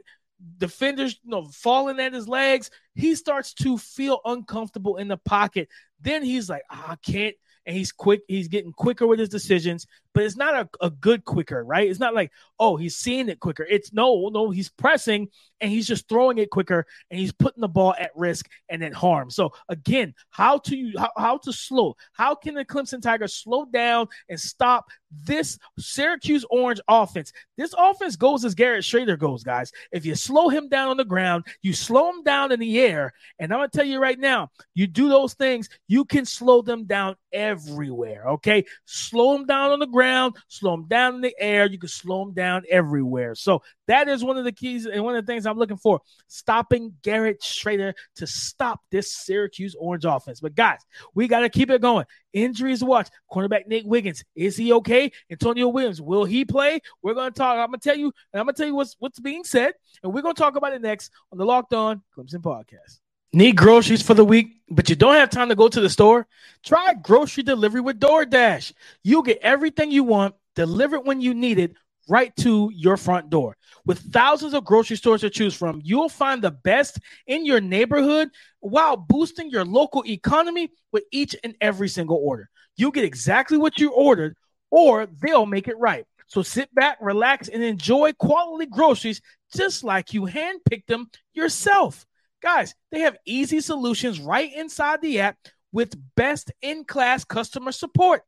Defenders, 0.58 1.18
you 1.22 1.30
know, 1.30 1.46
falling 1.46 2.00
at 2.00 2.12
his 2.12 2.28
legs. 2.28 2.70
He 2.94 3.14
starts 3.14 3.54
to 3.54 3.78
feel 3.78 4.20
uncomfortable 4.24 4.96
in 4.96 5.08
the 5.08 5.16
pocket. 5.16 5.68
Then 6.00 6.22
he's 6.22 6.50
like, 6.50 6.62
oh, 6.70 6.84
I 6.88 6.96
can't 6.96 7.34
and 7.66 7.76
he's 7.76 7.92
quick. 7.92 8.22
He's 8.28 8.48
getting 8.48 8.72
quicker 8.72 9.06
with 9.06 9.18
his 9.18 9.28
decisions, 9.28 9.86
but 10.14 10.22
it's 10.22 10.36
not 10.36 10.54
a, 10.54 10.86
a 10.86 10.90
good 10.90 11.24
quicker, 11.24 11.62
right? 11.64 11.90
It's 11.90 12.00
not 12.00 12.14
like, 12.14 12.30
oh, 12.58 12.76
he's 12.76 12.96
seeing 12.96 13.28
it 13.28 13.40
quicker. 13.40 13.66
It's 13.68 13.92
no, 13.92 14.30
no, 14.32 14.50
he's 14.50 14.70
pressing 14.70 15.28
and 15.60 15.70
he's 15.70 15.86
just 15.86 16.08
throwing 16.08 16.38
it 16.38 16.50
quicker 16.50 16.86
and 17.10 17.18
he's 17.18 17.32
putting 17.32 17.60
the 17.60 17.68
ball 17.68 17.94
at 17.98 18.10
risk 18.14 18.48
and 18.68 18.84
at 18.84 18.92
harm. 18.92 19.30
So 19.30 19.52
again, 19.68 20.14
how 20.30 20.58
to 20.58 20.92
how, 20.96 21.10
how 21.16 21.38
to 21.38 21.52
slow? 21.52 21.96
How 22.12 22.34
can 22.34 22.54
the 22.54 22.64
Clemson 22.64 23.02
Tigers 23.02 23.34
slow 23.34 23.64
down 23.64 24.08
and 24.28 24.38
stop 24.38 24.86
this 25.10 25.58
Syracuse 25.78 26.44
Orange 26.50 26.80
offense? 26.86 27.32
This 27.56 27.74
offense 27.76 28.16
goes 28.16 28.44
as 28.44 28.54
Garrett 28.54 28.84
Shrader 28.84 29.18
goes, 29.18 29.42
guys. 29.42 29.72
If 29.90 30.04
you 30.04 30.14
slow 30.14 30.48
him 30.48 30.68
down 30.68 30.90
on 30.90 30.96
the 30.96 31.04
ground, 31.04 31.44
you 31.62 31.72
slow 31.72 32.10
him 32.10 32.22
down 32.22 32.52
in 32.52 32.60
the 32.60 32.80
air, 32.80 33.12
and 33.38 33.52
I'm 33.52 33.58
gonna 33.58 33.68
tell 33.68 33.84
you 33.84 34.00
right 34.00 34.18
now, 34.18 34.50
you 34.74 34.86
do 34.86 35.08
those 35.08 35.34
things, 35.34 35.68
you 35.88 36.04
can 36.04 36.24
slow 36.24 36.62
them 36.62 36.84
down 36.84 37.16
everywhere. 37.32 38.28
Okay, 38.28 38.64
slow 38.84 39.32
them 39.32 39.46
down 39.46 39.70
on 39.70 39.78
the 39.78 39.86
ground, 39.86 40.03
slow 40.48 40.76
them 40.76 40.86
down 40.86 41.16
in 41.16 41.20
the 41.20 41.34
air. 41.38 41.66
You 41.66 41.78
can 41.78 41.88
slow 41.88 42.24
them 42.24 42.34
down 42.34 42.62
everywhere. 42.70 43.34
So 43.34 43.62
that 43.86 44.08
is 44.08 44.24
one 44.24 44.36
of 44.36 44.44
the 44.44 44.52
keys 44.52 44.86
and 44.86 45.04
one 45.04 45.16
of 45.16 45.24
the 45.24 45.32
things 45.32 45.46
I'm 45.46 45.58
looking 45.58 45.76
for. 45.76 46.00
Stopping 46.26 46.94
Garrett 47.02 47.40
Shrader 47.40 47.94
to 48.16 48.26
stop 48.26 48.80
this 48.90 49.12
Syracuse 49.12 49.74
Orange 49.78 50.04
offense. 50.04 50.40
But 50.40 50.54
guys, 50.54 50.80
we 51.14 51.28
got 51.28 51.40
to 51.40 51.48
keep 51.48 51.70
it 51.70 51.80
going. 51.80 52.06
Injuries 52.32 52.82
watch. 52.82 53.08
Cornerback 53.32 53.66
Nate 53.66 53.86
Wiggins, 53.86 54.24
is 54.34 54.56
he 54.56 54.72
okay? 54.72 55.10
Antonio 55.30 55.68
Williams, 55.68 56.00
will 56.00 56.24
he 56.24 56.44
play? 56.44 56.80
We're 57.02 57.14
going 57.14 57.32
to 57.32 57.38
talk. 57.38 57.58
I'm 57.58 57.68
going 57.68 57.80
to 57.80 57.88
tell 57.88 57.98
you, 57.98 58.12
and 58.32 58.40
I'm 58.40 58.46
going 58.46 58.54
to 58.54 58.58
tell 58.58 58.66
you 58.66 58.74
what's 58.74 58.96
what's 58.98 59.20
being 59.20 59.44
said, 59.44 59.72
and 60.02 60.12
we're 60.12 60.22
going 60.22 60.34
to 60.34 60.40
talk 60.40 60.56
about 60.56 60.72
it 60.72 60.82
next 60.82 61.10
on 61.32 61.38
the 61.38 61.44
Locked 61.44 61.74
On 61.74 62.02
Clemson 62.16 62.42
podcast. 62.42 63.00
Need 63.34 63.56
groceries 63.56 64.00
for 64.00 64.14
the 64.14 64.24
week, 64.24 64.60
but 64.70 64.88
you 64.88 64.94
don't 64.94 65.16
have 65.16 65.28
time 65.28 65.48
to 65.48 65.56
go 65.56 65.66
to 65.66 65.80
the 65.80 65.90
store? 65.90 66.28
Try 66.64 66.94
grocery 67.02 67.42
delivery 67.42 67.80
with 67.80 67.98
DoorDash. 67.98 68.72
You'll 69.02 69.22
get 69.22 69.40
everything 69.42 69.90
you 69.90 70.04
want 70.04 70.36
delivered 70.54 71.00
when 71.00 71.20
you 71.20 71.34
need 71.34 71.58
it 71.58 71.74
right 72.08 72.34
to 72.36 72.70
your 72.72 72.96
front 72.96 73.30
door. 73.30 73.56
With 73.84 73.98
thousands 74.12 74.54
of 74.54 74.64
grocery 74.64 74.96
stores 74.96 75.22
to 75.22 75.30
choose 75.30 75.52
from, 75.52 75.80
you'll 75.82 76.08
find 76.08 76.42
the 76.42 76.52
best 76.52 77.00
in 77.26 77.44
your 77.44 77.60
neighborhood 77.60 78.28
while 78.60 78.96
boosting 78.96 79.50
your 79.50 79.64
local 79.64 80.04
economy 80.06 80.70
with 80.92 81.02
each 81.10 81.34
and 81.42 81.56
every 81.60 81.88
single 81.88 82.20
order. 82.22 82.48
You'll 82.76 82.92
get 82.92 83.02
exactly 83.02 83.58
what 83.58 83.80
you 83.80 83.90
ordered 83.90 84.36
or 84.70 85.06
they'll 85.06 85.44
make 85.44 85.66
it 85.66 85.78
right. 85.78 86.04
So 86.28 86.42
sit 86.42 86.72
back, 86.72 86.98
relax, 87.00 87.48
and 87.48 87.64
enjoy 87.64 88.12
quality 88.12 88.66
groceries 88.66 89.20
just 89.56 89.82
like 89.82 90.14
you 90.14 90.22
handpicked 90.22 90.86
them 90.86 91.10
yourself. 91.32 92.06
Guys, 92.44 92.74
they 92.92 93.00
have 93.00 93.16
easy 93.24 93.58
solutions 93.62 94.20
right 94.20 94.54
inside 94.54 95.00
the 95.00 95.18
app 95.20 95.38
with 95.72 95.96
best 96.14 96.52
in 96.60 96.84
class 96.84 97.24
customer 97.24 97.72
support. 97.72 98.20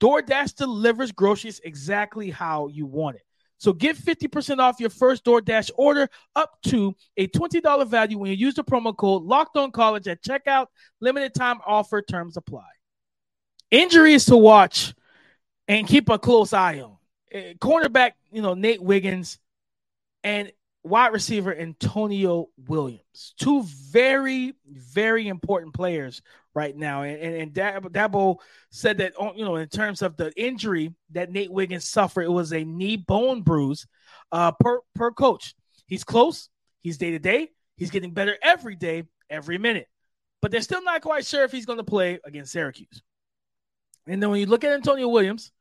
DoorDash 0.00 0.54
delivers 0.54 1.12
groceries 1.12 1.60
exactly 1.62 2.30
how 2.30 2.68
you 2.68 2.86
want 2.86 3.16
it. 3.16 3.22
So 3.58 3.74
get 3.74 3.96
50% 3.96 4.58
off 4.58 4.80
your 4.80 4.88
first 4.88 5.22
DoorDash 5.22 5.70
order 5.76 6.08
up 6.34 6.56
to 6.68 6.96
a 7.18 7.26
$20 7.26 7.86
value 7.86 8.16
when 8.16 8.30
you 8.30 8.36
use 8.38 8.54
the 8.54 8.64
promo 8.64 8.96
code 8.96 9.24
Locked 9.24 9.58
On 9.58 9.70
College 9.70 10.08
at 10.08 10.22
checkout. 10.22 10.68
Limited 11.00 11.34
time 11.34 11.58
offer 11.66 12.00
terms 12.00 12.38
apply. 12.38 12.64
Injuries 13.70 14.24
to 14.26 14.36
watch 14.38 14.94
and 15.66 15.86
keep 15.86 16.08
a 16.08 16.18
close 16.18 16.54
eye 16.54 16.80
on. 16.80 16.96
Eh, 17.32 17.52
cornerback, 17.60 18.12
you 18.32 18.40
know, 18.40 18.54
Nate 18.54 18.82
Wiggins 18.82 19.38
and 20.24 20.50
wide 20.88 21.12
receiver 21.12 21.54
Antonio 21.54 22.48
Williams. 22.66 23.34
Two 23.38 23.64
very, 23.90 24.54
very 24.66 25.28
important 25.28 25.74
players 25.74 26.22
right 26.54 26.76
now. 26.76 27.02
And, 27.02 27.20
and, 27.20 27.56
and 27.56 27.92
Dabo 27.92 28.36
said 28.70 28.98
that, 28.98 29.14
oh, 29.18 29.32
you 29.34 29.44
know, 29.44 29.56
in 29.56 29.68
terms 29.68 30.02
of 30.02 30.16
the 30.16 30.32
injury 30.40 30.94
that 31.12 31.30
Nate 31.30 31.52
Wiggins 31.52 31.88
suffered, 31.88 32.22
it 32.22 32.32
was 32.32 32.52
a 32.52 32.64
knee 32.64 32.96
bone 32.96 33.42
bruise 33.42 33.86
uh, 34.32 34.52
per, 34.52 34.80
per 34.94 35.10
coach. 35.10 35.54
He's 35.86 36.04
close. 36.04 36.48
He's 36.82 36.98
day 36.98 37.12
to 37.12 37.18
day. 37.18 37.50
He's 37.76 37.90
getting 37.90 38.12
better 38.12 38.36
every 38.42 38.74
day, 38.74 39.04
every 39.30 39.58
minute. 39.58 39.88
But 40.42 40.50
they're 40.50 40.60
still 40.60 40.82
not 40.82 41.02
quite 41.02 41.26
sure 41.26 41.44
if 41.44 41.52
he's 41.52 41.66
going 41.66 41.78
to 41.78 41.84
play 41.84 42.20
against 42.24 42.52
Syracuse. 42.52 43.02
And 44.06 44.22
then 44.22 44.30
when 44.30 44.40
you 44.40 44.46
look 44.46 44.64
at 44.64 44.72
Antonio 44.72 45.08
Williams, 45.08 45.52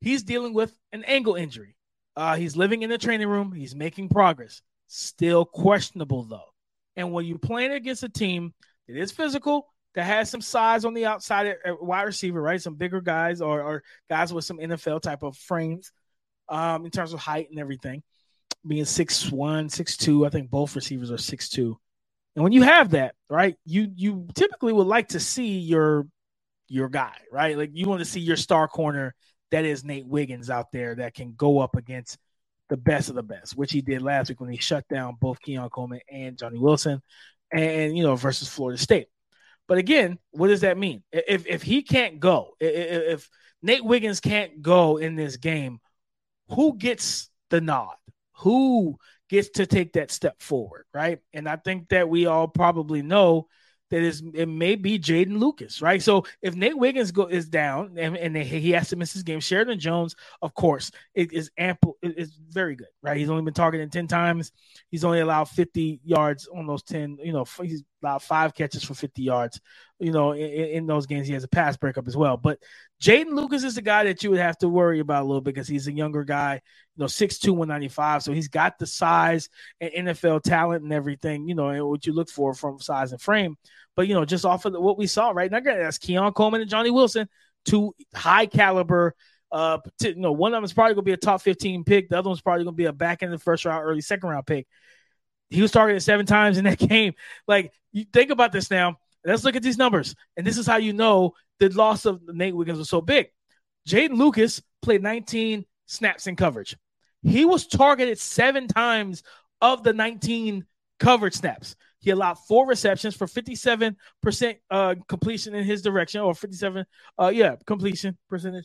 he's 0.00 0.22
dealing 0.22 0.54
with 0.54 0.76
an 0.92 1.04
ankle 1.04 1.34
injury. 1.34 1.76
Uh, 2.16 2.36
he's 2.36 2.56
living 2.56 2.82
in 2.82 2.90
the 2.90 2.98
training 2.98 3.28
room. 3.28 3.52
He's 3.52 3.74
making 3.74 4.08
progress. 4.08 4.62
Still 4.86 5.44
questionable 5.44 6.24
though. 6.24 6.52
And 6.96 7.12
when 7.12 7.24
you're 7.24 7.38
playing 7.38 7.72
against 7.72 8.02
a 8.02 8.08
team 8.08 8.54
that 8.88 8.96
is 8.96 9.12
physical, 9.12 9.68
that 9.94 10.04
has 10.04 10.30
some 10.30 10.42
size 10.42 10.84
on 10.84 10.94
the 10.94 11.06
outside 11.06 11.46
at 11.46 11.82
wide 11.82 12.02
receiver, 12.02 12.40
right? 12.40 12.60
Some 12.60 12.74
bigger 12.74 13.00
guys 13.00 13.40
or, 13.40 13.62
or 13.62 13.82
guys 14.08 14.32
with 14.32 14.44
some 14.44 14.58
NFL 14.58 15.00
type 15.02 15.22
of 15.22 15.36
frames 15.36 15.90
um, 16.48 16.84
in 16.84 16.90
terms 16.90 17.12
of 17.12 17.18
height 17.18 17.48
and 17.50 17.58
everything. 17.58 18.02
Being 18.66 18.84
six 18.84 19.30
one, 19.30 19.68
six 19.68 19.96
two, 19.96 20.26
I 20.26 20.28
think 20.28 20.50
both 20.50 20.76
receivers 20.76 21.10
are 21.10 21.18
six 21.18 21.48
two. 21.48 21.78
And 22.34 22.42
when 22.42 22.52
you 22.52 22.62
have 22.62 22.90
that, 22.90 23.14
right, 23.30 23.56
you 23.64 23.90
you 23.94 24.28
typically 24.34 24.72
would 24.72 24.86
like 24.86 25.08
to 25.08 25.20
see 25.20 25.58
your 25.58 26.06
your 26.68 26.88
guy, 26.88 27.16
right? 27.32 27.56
Like 27.56 27.70
you 27.72 27.86
want 27.88 28.00
to 28.00 28.04
see 28.04 28.20
your 28.20 28.36
star 28.36 28.68
corner 28.68 29.14
that 29.50 29.64
is 29.64 29.84
Nate 29.84 30.06
Wiggins 30.06 30.50
out 30.50 30.72
there 30.72 30.96
that 30.96 31.14
can 31.14 31.34
go 31.34 31.60
up 31.60 31.76
against 31.76 32.18
the 32.68 32.76
best 32.76 33.08
of 33.08 33.14
the 33.14 33.22
best, 33.22 33.56
which 33.56 33.72
he 33.72 33.80
did 33.80 34.02
last 34.02 34.28
week 34.28 34.40
when 34.40 34.50
he 34.50 34.58
shut 34.58 34.86
down 34.88 35.16
both 35.20 35.40
Keon 35.40 35.70
Coleman 35.70 36.00
and 36.10 36.38
Johnny 36.38 36.58
Wilson, 36.58 37.00
and 37.52 37.96
you 37.96 38.02
know 38.02 38.16
versus 38.16 38.48
Florida 38.48 38.78
State. 38.78 39.08
But 39.68 39.78
again, 39.78 40.18
what 40.30 40.48
does 40.48 40.60
that 40.60 40.78
mean? 40.78 41.02
If 41.12 41.46
if 41.46 41.62
he 41.62 41.82
can't 41.82 42.20
go, 42.20 42.54
if 42.60 43.28
Nate 43.62 43.84
Wiggins 43.84 44.20
can't 44.20 44.62
go 44.62 44.96
in 44.96 45.16
this 45.16 45.36
game, 45.36 45.80
who 46.48 46.76
gets 46.76 47.30
the 47.50 47.60
nod? 47.60 47.94
Who 48.38 48.96
gets 49.28 49.48
to 49.50 49.66
take 49.66 49.94
that 49.94 50.10
step 50.10 50.40
forward, 50.40 50.84
right? 50.94 51.18
And 51.32 51.48
I 51.48 51.56
think 51.56 51.88
that 51.88 52.08
we 52.08 52.26
all 52.26 52.48
probably 52.48 53.02
know 53.02 53.48
that 53.90 54.02
is 54.02 54.22
it 54.34 54.48
may 54.48 54.74
be 54.74 54.98
Jeadyn 54.98 55.38
Lukus, 55.38 55.80
right? 55.80 56.02
So 56.02 56.24
if 56.42 56.54
Nate 56.54 56.76
Wiggins 56.76 57.12
go 57.12 57.26
is 57.26 57.48
down 57.48 57.96
and, 57.96 58.16
and 58.16 58.36
he 58.36 58.72
has 58.72 58.88
to 58.90 58.96
miss 58.96 59.12
his 59.12 59.22
game, 59.22 59.40
Sheridan 59.40 59.78
Jones, 59.78 60.16
of 60.42 60.54
course, 60.54 60.90
it 61.14 61.32
is 61.32 61.50
ample. 61.56 61.96
It 62.02 62.18
is 62.18 62.38
very 62.48 62.74
good, 62.74 62.88
right? 63.02 63.16
He's 63.16 63.30
only 63.30 63.42
been 63.42 63.54
targeted 63.54 63.92
ten 63.92 64.08
times. 64.08 64.52
He's 64.90 65.04
only 65.04 65.20
allowed 65.20 65.48
fifty 65.48 66.00
yards 66.04 66.48
on 66.54 66.66
those 66.66 66.82
ten. 66.82 67.18
You 67.22 67.32
know, 67.32 67.44
he's 67.62 67.84
allowed 68.02 68.22
five 68.22 68.54
catches 68.54 68.84
for 68.84 68.94
fifty 68.94 69.22
yards. 69.22 69.60
You 69.98 70.12
know, 70.12 70.32
in, 70.32 70.50
in 70.50 70.86
those 70.86 71.06
games, 71.06 71.26
he 71.26 71.34
has 71.34 71.44
a 71.44 71.48
pass 71.48 71.76
breakup 71.76 72.06
as 72.06 72.16
well. 72.16 72.36
But 72.36 72.58
Jeadyn 73.00 73.28
Lukus 73.28 73.64
is 73.64 73.74
the 73.74 73.82
guy 73.82 74.04
that 74.04 74.22
you 74.22 74.30
would 74.30 74.38
have 74.38 74.56
to 74.58 74.68
worry 74.68 75.00
about 75.00 75.22
a 75.22 75.26
little 75.26 75.40
bit 75.40 75.54
because 75.54 75.68
he's 75.68 75.86
a 75.86 75.92
younger 75.92 76.24
guy, 76.24 76.60
you 76.96 77.00
know, 77.00 77.06
6'2, 77.06 77.50
195. 77.50 78.22
So 78.22 78.32
he's 78.32 78.48
got 78.48 78.78
the 78.78 78.86
size 78.86 79.48
and 79.80 80.08
NFL 80.08 80.42
talent 80.42 80.82
and 80.82 80.92
everything, 80.92 81.46
you 81.48 81.54
know, 81.54 81.68
and 81.68 81.86
what 81.86 82.06
you 82.06 82.14
look 82.14 82.30
for 82.30 82.54
from 82.54 82.78
size 82.78 83.12
and 83.12 83.20
frame. 83.20 83.56
But, 83.96 84.08
you 84.08 84.14
know, 84.14 84.24
just 84.24 84.44
off 84.44 84.64
of 84.64 84.72
the, 84.72 84.80
what 84.80 84.98
we 84.98 85.06
saw 85.06 85.30
right 85.30 85.50
now, 85.50 85.60
that's 85.60 85.98
Keon 85.98 86.32
Coleman 86.32 86.62
and 86.62 86.70
Johnny 86.70 86.90
Wilson, 86.90 87.28
two 87.64 87.94
high 88.14 88.46
caliber. 88.46 89.14
Uh, 89.52 89.78
to, 90.00 90.08
you 90.08 90.16
know, 90.16 90.32
one 90.32 90.52
of 90.52 90.56
them 90.56 90.64
is 90.64 90.72
probably 90.72 90.94
to 90.94 91.02
be 91.02 91.12
a 91.12 91.16
top 91.16 91.40
15 91.40 91.84
pick. 91.84 92.08
The 92.08 92.18
other 92.18 92.28
one's 92.28 92.40
probably 92.40 92.64
to 92.64 92.72
be 92.72 92.86
a 92.86 92.92
back 92.92 93.22
in 93.22 93.30
the 93.30 93.38
first 93.38 93.64
round, 93.64 93.84
early 93.84 94.00
second 94.00 94.28
round 94.28 94.46
pick. 94.46 94.66
He 95.50 95.62
was 95.62 95.70
targeted 95.70 96.02
seven 96.02 96.26
times 96.26 96.58
in 96.58 96.64
that 96.64 96.78
game. 96.88 97.14
Like, 97.46 97.72
you 97.92 98.04
think 98.12 98.30
about 98.30 98.52
this 98.52 98.70
now. 98.70 98.98
Let's 99.24 99.44
look 99.44 99.56
at 99.56 99.62
these 99.62 99.78
numbers. 99.78 100.14
And 100.36 100.46
this 100.46 100.58
is 100.58 100.66
how 100.66 100.76
you 100.76 100.92
know 100.92 101.34
the 101.58 101.68
loss 101.68 102.04
of 102.04 102.22
Nate 102.28 102.54
Wiggins 102.54 102.78
was 102.78 102.88
so 102.88 103.00
big. 103.00 103.28
Jeadyn 103.88 104.16
Lukus 104.16 104.62
played 104.82 105.02
19 105.02 105.64
snaps 105.86 106.26
in 106.26 106.36
coverage. 106.36 106.76
He 107.22 107.44
was 107.44 107.66
targeted 107.66 108.18
seven 108.18 108.68
times 108.68 109.22
of 109.60 109.82
the 109.82 109.92
19 109.92 110.64
coverage 110.98 111.34
snaps. 111.34 111.76
He 111.98 112.10
allowed 112.10 112.34
four 112.34 112.66
receptions 112.66 113.16
for 113.16 113.26
57% 113.26 113.96
uh, 114.70 114.94
completion 115.08 115.54
in 115.54 115.64
his 115.64 115.82
direction, 115.82 116.20
or 116.20 116.34
57, 116.34 116.84
uh, 117.20 117.32
yeah, 117.34 117.56
completion 117.66 118.16
percentage. 118.28 118.64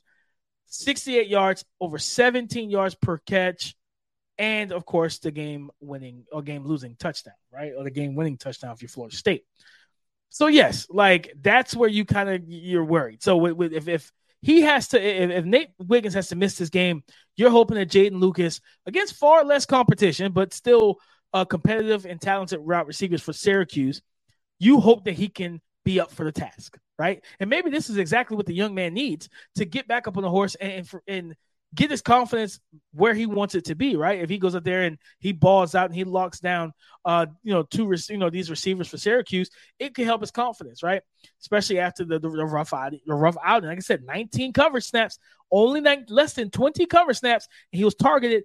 68 0.68 1.28
yards, 1.28 1.66
over 1.80 1.98
17 1.98 2.70
yards 2.70 2.96
per 2.96 3.18
catch, 3.18 3.76
and 4.42 4.72
of 4.72 4.86
course 4.88 5.20
the 5.20 5.30
game 5.30 5.70
winning 5.80 6.26
or 6.32 6.42
game 6.42 6.66
losing 6.66 6.96
touchdown, 6.96 7.36
right? 7.54 7.74
Or 7.78 7.84
the 7.84 7.92
game 7.92 8.16
winning 8.16 8.38
touchdown 8.38 8.76
for 8.76 8.88
Florida 8.88 9.16
State. 9.16 9.46
So 10.30 10.48
yes, 10.48 10.88
like 10.90 11.32
that's 11.40 11.76
where 11.76 11.90
you 11.90 12.06
kind 12.06 12.28
of 12.28 12.42
you're 12.48 12.84
worried. 12.84 13.22
So 13.22 13.38
with, 13.38 13.54
with, 13.54 13.72
if 13.72 13.88
if 13.88 14.12
he 14.42 14.62
has 14.62 14.88
to, 14.90 15.00
if, 15.00 15.30
if, 15.30 15.46
Nate 15.46 15.70
Wiggins 15.78 16.16
has 16.16 16.30
to 16.30 16.36
miss 16.36 16.58
this 16.58 16.72
game, 16.72 17.04
you're 17.36 17.52
hoping 17.52 17.78
that 17.78 17.92
Jeadyn 17.92 18.14
Lukus 18.14 18.60
against 18.88 19.18
far 19.18 19.46
less 19.46 19.68
competition, 19.68 20.32
but 20.32 20.52
still 20.52 20.98
uh, 21.32 21.46
competitive 21.46 22.08
and 22.08 22.20
talented 22.20 22.60
route 22.64 22.88
receivers 22.88 23.22
for 23.22 23.34
Syracuse, 23.34 24.02
you 24.58 24.80
hope 24.80 25.06
that 25.06 25.14
he 25.14 25.28
can 25.28 25.62
be 25.86 26.00
up 26.00 26.10
for 26.12 26.24
the 26.24 26.32
task, 26.32 26.80
right? 26.98 27.24
And 27.40 27.52
maybe 27.52 27.70
this 27.70 27.92
is 27.92 27.98
exactly 27.98 28.36
what 28.36 28.48
the 28.48 28.56
young 28.56 28.74
man 28.74 28.96
needs 28.96 29.30
to 29.58 29.66
get 29.66 29.88
back 29.88 30.08
up 30.08 30.18
on 30.18 30.24
the 30.24 30.30
horse 30.30 30.56
and 30.56 30.72
and, 30.72 30.90
for, 30.90 31.04
and 31.08 31.36
get 31.74 31.90
his 31.90 32.02
confidence 32.02 32.60
where 32.94 33.14
he 33.14 33.26
wants 33.26 33.56
it 33.56 33.66
to 33.66 33.76
be, 33.76 33.96
right? 33.96 34.20
If 34.20 34.30
he 34.30 34.38
goes 34.38 34.56
up 34.56 34.64
there 34.64 34.84
and 34.84 34.98
he 35.20 35.32
balls 35.32 35.74
out 35.74 35.86
and 35.86 35.96
he 35.96 36.04
locks 36.04 36.40
down, 36.40 36.74
uh, 37.06 37.28
you 37.44 37.54
know, 37.54 37.64
two, 37.64 37.94
you 38.10 38.18
know, 38.18 38.30
these 38.30 38.50
receivers 38.50 38.88
for 38.88 38.98
Syracuse, 38.98 39.50
it 39.80 39.96
could 39.96 40.06
help 40.06 40.22
his 40.22 40.32
confidence, 40.32 40.84
right? 40.84 41.02
Especially 41.40 41.80
after 41.80 42.04
the, 42.04 42.20
the, 42.20 42.30
the 42.30 42.46
rough 42.46 42.74
out, 42.74 42.94
the 43.06 43.14
rough 43.14 43.38
outing. 43.44 43.70
Like 43.70 43.78
I 43.78 43.82
said, 43.82 44.04
19 44.04 44.52
cover 44.54 44.82
snaps, 44.82 45.18
only 45.50 45.82
nine, 45.82 46.06
less 46.10 46.34
than 46.34 46.50
20 46.50 46.86
cover 46.88 47.14
snaps, 47.14 47.48
he 47.72 47.86
was 47.86 47.96
targeted 47.96 48.44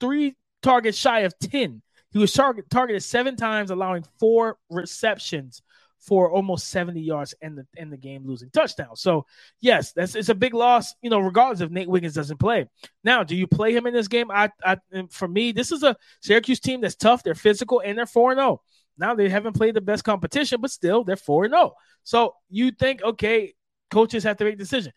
three 0.00 0.36
targets 0.62 0.98
shy 0.98 1.20
of 1.20 1.38
10. 1.38 1.82
He 2.10 2.18
was 2.18 2.32
target, 2.32 2.68
targeted 2.70 3.02
seven 3.02 3.36
times, 3.36 3.70
allowing 3.70 4.04
four 4.18 4.58
receptions 4.70 5.62
for 5.98 6.30
almost 6.30 6.68
70 6.68 7.00
yards 7.00 7.34
in 7.40 7.56
the 7.56 7.66
in 7.76 7.90
the 7.90 7.96
game 7.96 8.26
losing 8.26 8.50
touchdown. 8.50 8.96
So 8.96 9.26
yes, 9.60 9.92
that's 9.92 10.14
it's 10.14 10.28
a 10.28 10.34
big 10.34 10.54
loss, 10.54 10.94
you 11.02 11.10
know, 11.10 11.18
regardless 11.18 11.60
if 11.60 11.70
Nate 11.70 11.88
Wiggins 11.88 12.14
doesn't 12.14 12.38
play. 12.38 12.68
Now, 13.02 13.24
do 13.24 13.34
you 13.34 13.46
play 13.46 13.74
him 13.74 13.86
in 13.86 13.94
this 13.94 14.08
game? 14.08 14.30
I 14.30 14.50
I 14.64 14.78
for 15.10 15.28
me, 15.28 15.52
this 15.52 15.72
is 15.72 15.82
a 15.82 15.96
Syracuse 16.20 16.60
team 16.60 16.80
that's 16.80 16.96
tough, 16.96 17.22
they're 17.22 17.34
physical, 17.34 17.80
and 17.84 17.98
they're 17.98 18.06
4-0. 18.06 18.58
Now 18.98 19.14
they 19.14 19.28
haven't 19.28 19.54
played 19.54 19.74
the 19.74 19.80
best 19.80 20.04
competition, 20.04 20.60
but 20.60 20.70
still 20.70 21.04
they're 21.04 21.16
4-0. 21.16 21.72
So 22.02 22.34
you 22.48 22.70
think, 22.70 23.02
okay, 23.02 23.54
coaches 23.90 24.24
have 24.24 24.36
to 24.38 24.44
make 24.44 24.54
a 24.54 24.58
decision. 24.58 24.92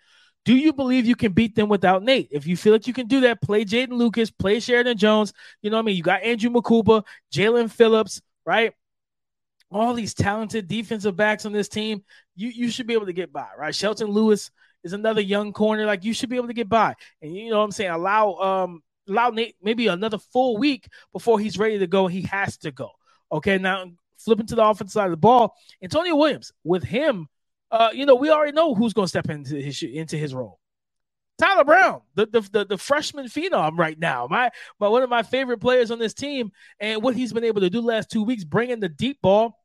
Do 0.45 0.55
you 0.55 0.73
believe 0.73 1.05
you 1.05 1.15
can 1.15 1.33
beat 1.33 1.55
them 1.55 1.69
without 1.69 2.03
Nate? 2.03 2.29
If 2.31 2.47
you 2.47 2.55
feel 2.55 2.73
like 2.73 2.87
you 2.87 2.93
can 2.93 3.07
do 3.07 3.21
that, 3.21 3.41
play 3.41 3.65
Jeadyn 3.65 3.89
Lukus, 3.89 4.31
play 4.37 4.59
Sheridan 4.59 4.97
Jones. 4.97 5.33
You 5.61 5.69
know 5.69 5.77
what 5.77 5.83
I 5.83 5.85
mean? 5.87 5.97
You 5.97 6.03
got 6.03 6.23
Andrew 6.23 6.49
Mukuba, 6.49 7.03
Jalyn 7.31 7.69
Phillips, 7.69 8.21
right? 8.45 8.73
All 9.71 9.93
these 9.93 10.13
talented 10.13 10.67
defensive 10.67 11.15
backs 11.15 11.45
on 11.45 11.51
this 11.51 11.69
team, 11.69 12.03
you 12.35 12.49
you 12.49 12.69
should 12.69 12.87
be 12.87 12.93
able 12.93 13.05
to 13.05 13.13
get 13.13 13.31
by, 13.31 13.47
right? 13.57 13.73
Shelton 13.73 14.07
Lewis 14.07 14.51
is 14.83 14.93
another 14.93 15.21
young 15.21 15.53
corner, 15.53 15.85
like 15.85 16.03
you 16.03 16.13
should 16.13 16.29
be 16.29 16.37
able 16.37 16.47
to 16.47 16.53
get 16.53 16.69
by, 16.69 16.95
and 17.21 17.35
you 17.35 17.49
know 17.49 17.59
what 17.59 17.65
I'm 17.65 17.71
saying. 17.71 17.91
Allow 17.91 18.33
um 18.35 18.83
allow 19.07 19.29
Nate 19.29 19.55
maybe 19.61 19.87
another 19.87 20.17
full 20.17 20.57
week 20.57 20.87
before 21.13 21.39
he's 21.39 21.57
ready 21.57 21.79
to 21.79 21.87
go. 21.87 22.07
He 22.07 22.23
has 22.23 22.57
to 22.57 22.71
go. 22.71 22.91
Okay, 23.31 23.57
now 23.57 23.91
flipping 24.17 24.47
to 24.47 24.55
the 24.55 24.65
offensive 24.65 24.93
side 24.93 25.05
of 25.05 25.11
the 25.11 25.17
ball, 25.17 25.55
Antonio 25.81 26.15
Williams 26.15 26.51
with 26.63 26.83
him, 26.83 27.27
uh, 27.71 27.89
you 27.93 28.05
know 28.05 28.15
we 28.15 28.29
already 28.29 28.53
know 28.53 28.73
who's 28.73 28.93
going 28.93 29.05
to 29.05 29.09
step 29.09 29.29
into 29.29 29.55
his 29.55 29.81
into 29.83 30.17
his 30.17 30.33
role. 30.33 30.59
Tyler 31.37 31.63
Brown, 31.63 32.01
the, 32.15 32.25
the, 32.25 32.41
the 32.51 32.65
the 32.65 32.77
freshman 32.77 33.27
phenom 33.27 33.77
right 33.77 33.97
now, 33.97 34.27
my, 34.29 34.49
my 34.79 34.89
one 34.89 35.03
of 35.03 35.09
my 35.09 35.23
favorite 35.23 35.59
players 35.59 35.89
on 35.89 35.99
this 35.99 36.13
team, 36.13 36.51
and 36.79 37.01
what 37.01 37.15
he's 37.15 37.31
been 37.31 37.45
able 37.45 37.61
to 37.61 37.69
do 37.69 37.81
last 37.81 38.09
two 38.11 38.23
weeks, 38.23 38.43
bringing 38.43 38.79
the 38.79 38.89
deep 38.89 39.21
ball 39.21 39.58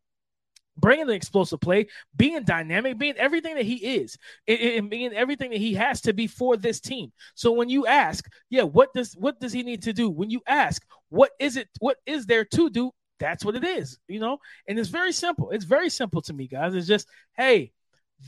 bringing 0.76 1.06
the 1.06 1.14
explosive 1.14 1.60
play, 1.60 1.86
being 2.16 2.42
dynamic, 2.42 2.98
being 2.98 3.16
everything 3.16 3.54
that 3.54 3.64
he 3.64 3.96
is, 3.96 4.16
and 4.46 4.90
being 4.90 5.12
everything 5.12 5.50
that 5.50 5.60
he 5.60 5.74
has 5.74 6.00
to 6.02 6.12
be 6.12 6.26
for 6.26 6.56
this 6.56 6.80
team. 6.80 7.12
So 7.34 7.52
when 7.52 7.68
you 7.68 7.86
ask, 7.86 8.28
yeah, 8.50 8.62
what 8.62 8.92
does 8.94 9.14
what 9.14 9.40
does 9.40 9.52
he 9.52 9.62
need 9.62 9.82
to 9.82 9.92
do? 9.92 10.10
When 10.10 10.30
you 10.30 10.40
ask, 10.46 10.82
what 11.08 11.30
is 11.38 11.56
it? 11.56 11.68
What 11.78 11.98
is 12.06 12.26
there 12.26 12.44
to 12.44 12.70
do? 12.70 12.90
That's 13.20 13.44
what 13.44 13.54
it 13.54 13.64
is, 13.64 13.98
you 14.08 14.20
know. 14.20 14.38
And 14.66 14.78
it's 14.78 14.88
very 14.88 15.12
simple. 15.12 15.50
It's 15.50 15.64
very 15.64 15.88
simple 15.88 16.22
to 16.22 16.32
me, 16.32 16.48
guys. 16.48 16.74
It's 16.74 16.88
just, 16.88 17.08
hey, 17.36 17.72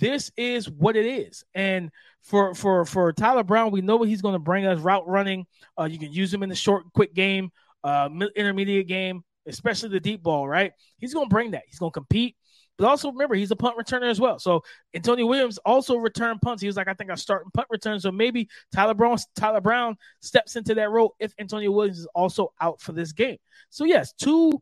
this 0.00 0.30
is 0.36 0.70
what 0.70 0.96
it 0.96 1.06
is. 1.06 1.44
And 1.54 1.90
for 2.22 2.54
for 2.54 2.84
for 2.84 3.12
Tyler 3.12 3.44
Brown, 3.44 3.72
we 3.72 3.80
know 3.80 3.96
what 3.96 4.08
he's 4.08 4.22
going 4.22 4.34
to 4.34 4.38
bring 4.38 4.66
us. 4.66 4.78
Route 4.80 5.06
running, 5.08 5.46
uh, 5.78 5.84
you 5.84 5.98
can 5.98 6.12
use 6.12 6.32
him 6.32 6.42
in 6.42 6.48
the 6.48 6.54
short, 6.54 6.84
quick 6.92 7.14
game, 7.14 7.50
uh, 7.84 8.08
intermediate 8.34 8.86
game, 8.86 9.24
especially 9.46 9.90
the 9.90 10.00
deep 10.00 10.22
ball. 10.22 10.48
Right? 10.48 10.72
He's 10.98 11.14
going 11.14 11.28
to 11.28 11.34
bring 11.34 11.52
that. 11.52 11.62
He's 11.66 11.78
going 11.78 11.92
to 11.92 12.00
compete. 12.00 12.36
But 12.78 12.86
also 12.88 13.10
remember, 13.10 13.34
he's 13.34 13.50
a 13.50 13.56
punt 13.56 13.78
returner 13.78 14.10
as 14.10 14.20
well. 14.20 14.38
So 14.38 14.62
Antonio 14.94 15.26
Williams 15.26 15.58
also 15.58 15.96
returned 15.96 16.42
punts. 16.42 16.60
He 16.60 16.66
was 16.66 16.76
like, 16.76 16.88
I 16.88 16.94
think 16.94 17.10
I 17.10 17.14
start 17.14 17.44
in 17.44 17.50
punt 17.52 17.68
return. 17.70 17.98
So 18.00 18.12
maybe 18.12 18.48
Tyler 18.74 18.94
Brown, 18.94 19.16
Tyler 19.34 19.60
Brown 19.60 19.96
steps 20.20 20.56
into 20.56 20.74
that 20.74 20.90
role 20.90 21.14
if 21.18 21.32
Antonio 21.38 21.70
Williams 21.70 22.00
is 22.00 22.08
also 22.14 22.52
out 22.60 22.80
for 22.80 22.92
this 22.92 23.12
game. 23.12 23.38
So 23.70 23.84
yes, 23.84 24.12
two 24.12 24.60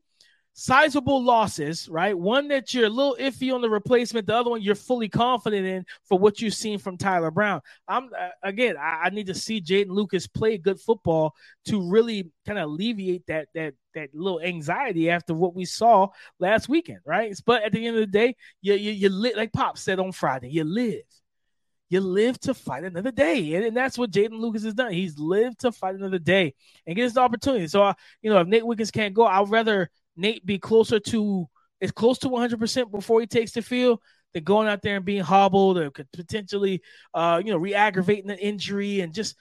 sizable 0.52 1.22
losses, 1.22 1.88
right? 1.88 2.16
One 2.16 2.46
that 2.48 2.72
you're 2.72 2.86
a 2.86 2.90
little 2.90 3.16
iffy 3.18 3.52
on 3.52 3.60
the 3.60 3.68
replacement, 3.68 4.26
the 4.26 4.36
other 4.36 4.50
one 4.50 4.62
you're 4.62 4.76
fully 4.76 5.08
confident 5.08 5.66
in 5.66 5.84
for 6.04 6.16
what 6.16 6.40
you've 6.40 6.54
seen 6.54 6.78
from 6.78 6.96
Tyler 6.96 7.32
Brown. 7.32 7.60
I'm 7.88 8.10
uh, 8.16 8.28
again, 8.42 8.76
I, 8.76 9.02
I, 9.04 9.10
need 9.10 9.26
to 9.26 9.34
see 9.34 9.60
Jeadyn 9.60 9.88
Lukus 9.88 10.32
play 10.32 10.56
good 10.56 10.80
football 10.80 11.34
to 11.66 11.90
really 11.90 12.30
kind 12.46 12.58
of 12.60 12.70
alleviate 12.70 13.26
that 13.26 13.48
that 13.54 13.74
that 13.94 14.14
little 14.14 14.40
anxiety 14.40 15.10
after 15.10 15.34
what 15.34 15.54
we 15.54 15.64
saw 15.64 16.08
last 16.38 16.68
weekend, 16.68 17.00
right? 17.04 17.34
But 17.44 17.62
at 17.62 17.72
the 17.72 17.86
end 17.86 17.96
of 17.96 18.00
the 18.00 18.06
day, 18.06 18.36
you 18.60 18.74
you, 18.74 18.92
you 18.92 19.08
live 19.08 19.36
like 19.36 19.52
Pop 19.52 19.78
said 19.78 19.98
on 19.98 20.12
Friday, 20.12 20.50
you 20.50 20.64
live. 20.64 21.02
You 21.90 22.00
live 22.00 22.40
to 22.40 22.54
fight 22.54 22.82
another 22.82 23.12
day, 23.12 23.54
and, 23.54 23.64
and 23.64 23.76
that's 23.76 23.98
what 23.98 24.10
Jeadyn 24.10 24.40
Lukus 24.40 24.64
has 24.64 24.74
done. 24.74 24.92
He's 24.92 25.18
lived 25.18 25.60
to 25.60 25.70
fight 25.70 25.94
another 25.94 26.18
day 26.18 26.54
and 26.86 26.96
gets 26.96 27.14
the 27.14 27.20
opportunity. 27.20 27.68
So, 27.68 27.82
uh, 27.82 27.94
you 28.22 28.30
know, 28.30 28.40
if 28.40 28.48
Nate 28.48 28.66
Wiggins 28.66 28.90
can't 28.90 29.14
go, 29.14 29.26
I'd 29.26 29.50
rather 29.50 29.90
Nate 30.16 30.44
be 30.44 30.58
closer 30.58 30.98
to 30.98 31.48
as 31.80 31.92
close 31.92 32.18
to 32.20 32.28
100% 32.28 32.90
before 32.90 33.20
he 33.20 33.26
takes 33.26 33.52
the 33.52 33.62
field 33.62 34.00
than 34.32 34.42
going 34.42 34.66
out 34.66 34.82
there 34.82 34.96
and 34.96 35.04
being 35.04 35.22
hobbled 35.22 35.78
or 35.78 35.90
could 35.90 36.10
potentially, 36.12 36.82
uh, 37.12 37.40
you 37.44 37.52
know, 37.52 37.58
re-aggravating 37.58 38.30
an 38.30 38.38
injury 38.38 39.00
and 39.00 39.12
just, 39.12 39.36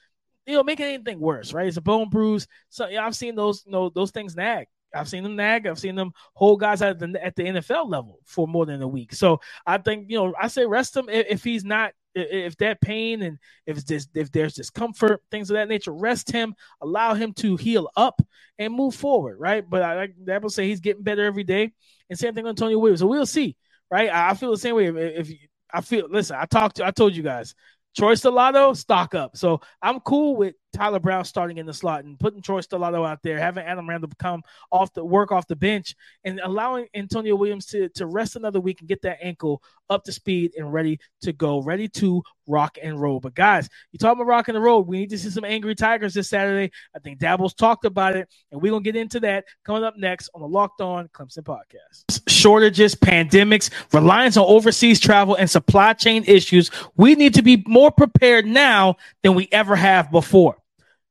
you 0.45 0.55
know, 0.55 0.63
making 0.63 0.85
anything 0.85 1.19
worse, 1.19 1.53
right? 1.53 1.67
It's 1.67 1.77
a 1.77 1.81
bone 1.81 2.09
bruise. 2.09 2.47
So 2.69 2.87
yeah, 2.87 3.05
I've 3.05 3.15
seen 3.15 3.35
those, 3.35 3.63
you 3.65 3.71
know, 3.71 3.89
those 3.89 4.11
things 4.11 4.35
nag. 4.35 4.67
I've 4.93 5.09
seen 5.09 5.23
them 5.23 5.35
nag. 5.35 5.65
I've 5.65 5.79
seen 5.79 5.95
them 5.95 6.11
hold 6.33 6.59
guys 6.59 6.81
at 6.81 6.99
the 6.99 7.19
at 7.23 7.35
the 7.35 7.43
NFL 7.43 7.89
level 7.89 8.19
for 8.25 8.47
more 8.47 8.65
than 8.65 8.81
a 8.81 8.87
week. 8.87 9.13
So 9.13 9.39
I 9.65 9.77
think 9.77 10.09
you 10.09 10.17
know 10.17 10.33
I 10.39 10.47
say 10.47 10.65
rest 10.65 10.95
him 10.95 11.09
if, 11.09 11.25
if 11.29 11.43
he's 11.43 11.63
not 11.63 11.93
if 12.15 12.55
that 12.57 12.79
pain 12.79 13.23
and 13.23 13.39
if 13.65 13.83
this 13.85 14.07
if 14.13 14.31
there's 14.31 14.53
discomfort, 14.53 15.21
things 15.31 15.49
of 15.49 15.55
that 15.55 15.67
nature, 15.67 15.93
rest 15.93 16.31
him, 16.31 16.53
allow 16.81 17.13
him 17.15 17.33
to 17.33 17.57
heal 17.57 17.89
up 17.95 18.21
and 18.59 18.73
move 18.73 18.95
forward, 18.95 19.39
right? 19.39 19.67
But 19.67 19.81
I 19.81 19.95
like 19.95 20.13
that 20.25 20.41
will 20.41 20.49
say 20.49 20.67
he's 20.67 20.79
getting 20.79 21.03
better 21.03 21.23
every 21.23 21.43
day. 21.43 21.71
And 22.09 22.19
same 22.19 22.35
thing 22.35 22.45
on 22.45 22.55
Tony 22.55 22.75
Williams. 22.75 22.99
So 22.99 23.07
we'll 23.07 23.25
see, 23.25 23.55
right? 23.89 24.09
I 24.11 24.33
feel 24.35 24.51
the 24.51 24.57
same 24.57 24.75
way. 24.75 24.87
If, 24.87 25.29
if 25.29 25.37
I 25.73 25.81
feel, 25.81 26.07
listen, 26.07 26.37
I 26.39 26.45
talked 26.45 26.75
to, 26.75 26.85
I 26.85 26.91
told 26.91 27.15
you 27.15 27.23
guys, 27.23 27.55
Troy 27.95 28.13
Stellato, 28.13 28.75
stock 28.75 29.15
up. 29.15 29.37
So 29.37 29.61
I'm 29.81 29.99
cool 29.99 30.35
with 30.35 30.55
Tyler 30.73 30.99
Brown 30.99 31.23
starting 31.23 31.57
in 31.57 31.65
the 31.65 31.73
slot 31.73 32.03
and 32.03 32.19
putting 32.19 32.41
Troy 32.41 32.59
Stellato 32.61 33.07
out 33.07 33.21
there, 33.23 33.39
having 33.39 33.65
Adam 33.65 33.87
Randall 33.87 34.09
come 34.19 34.41
off 34.71 34.93
the 34.93 35.05
work 35.05 35.31
off 35.31 35.47
the 35.47 35.55
bench, 35.55 35.95
and 36.23 36.39
allowing 36.43 36.87
Antonio 36.93 37.35
Williams 37.35 37.67
to, 37.67 37.89
to 37.89 38.05
rest 38.05 38.35
another 38.35 38.59
week 38.59 38.79
and 38.79 38.89
get 38.89 39.01
that 39.03 39.19
ankle 39.21 39.61
up 39.89 40.03
to 40.05 40.11
speed 40.11 40.53
and 40.57 40.73
ready 40.73 40.99
to 41.21 41.31
go, 41.31 41.61
ready 41.61 41.87
to 41.87 42.23
rock 42.47 42.77
and 42.81 42.99
roll. 42.99 43.19
But 43.19 43.35
guys, 43.35 43.69
you 43.91 43.99
talking 43.99 44.21
about 44.21 44.29
rock 44.29 44.47
and 44.47 44.61
roll. 44.61 44.83
We 44.83 44.99
need 44.99 45.09
to 45.11 45.17
see 45.17 45.29
some 45.29 45.45
angry 45.45 45.75
Tigers 45.75 46.13
this 46.13 46.29
Saturday. 46.29 46.71
I 46.95 46.99
think 46.99 47.19
Dabo's 47.19 47.53
talked 47.53 47.85
about 47.85 48.15
it, 48.15 48.27
and 48.51 48.61
we're 48.61 48.71
gonna 48.71 48.83
get 48.83 48.95
into 48.95 49.19
that 49.21 49.45
coming 49.63 49.83
up 49.83 49.95
next 49.97 50.29
on 50.33 50.41
the 50.41 50.47
Locked 50.47 50.81
On 50.81 51.07
Clemson 51.09 51.43
podcast. 51.43 52.21
Shortages, 52.27 52.95
pandemics, 52.95 53.69
reliance 53.93 54.37
on 54.37 54.45
overseas 54.45 54.99
travel, 54.99 55.35
and 55.35 55.49
supply 55.49 55.93
chain 55.93 56.23
issues. 56.25 56.71
We 56.95 57.15
need 57.15 57.35
to 57.35 57.41
be 57.41 57.63
more 57.67 57.91
prepared 57.91 58.45
now 58.45 58.97
than 59.21 59.35
we 59.35 59.47
ever 59.51 59.75
have 59.75 60.11
before. 60.11 60.57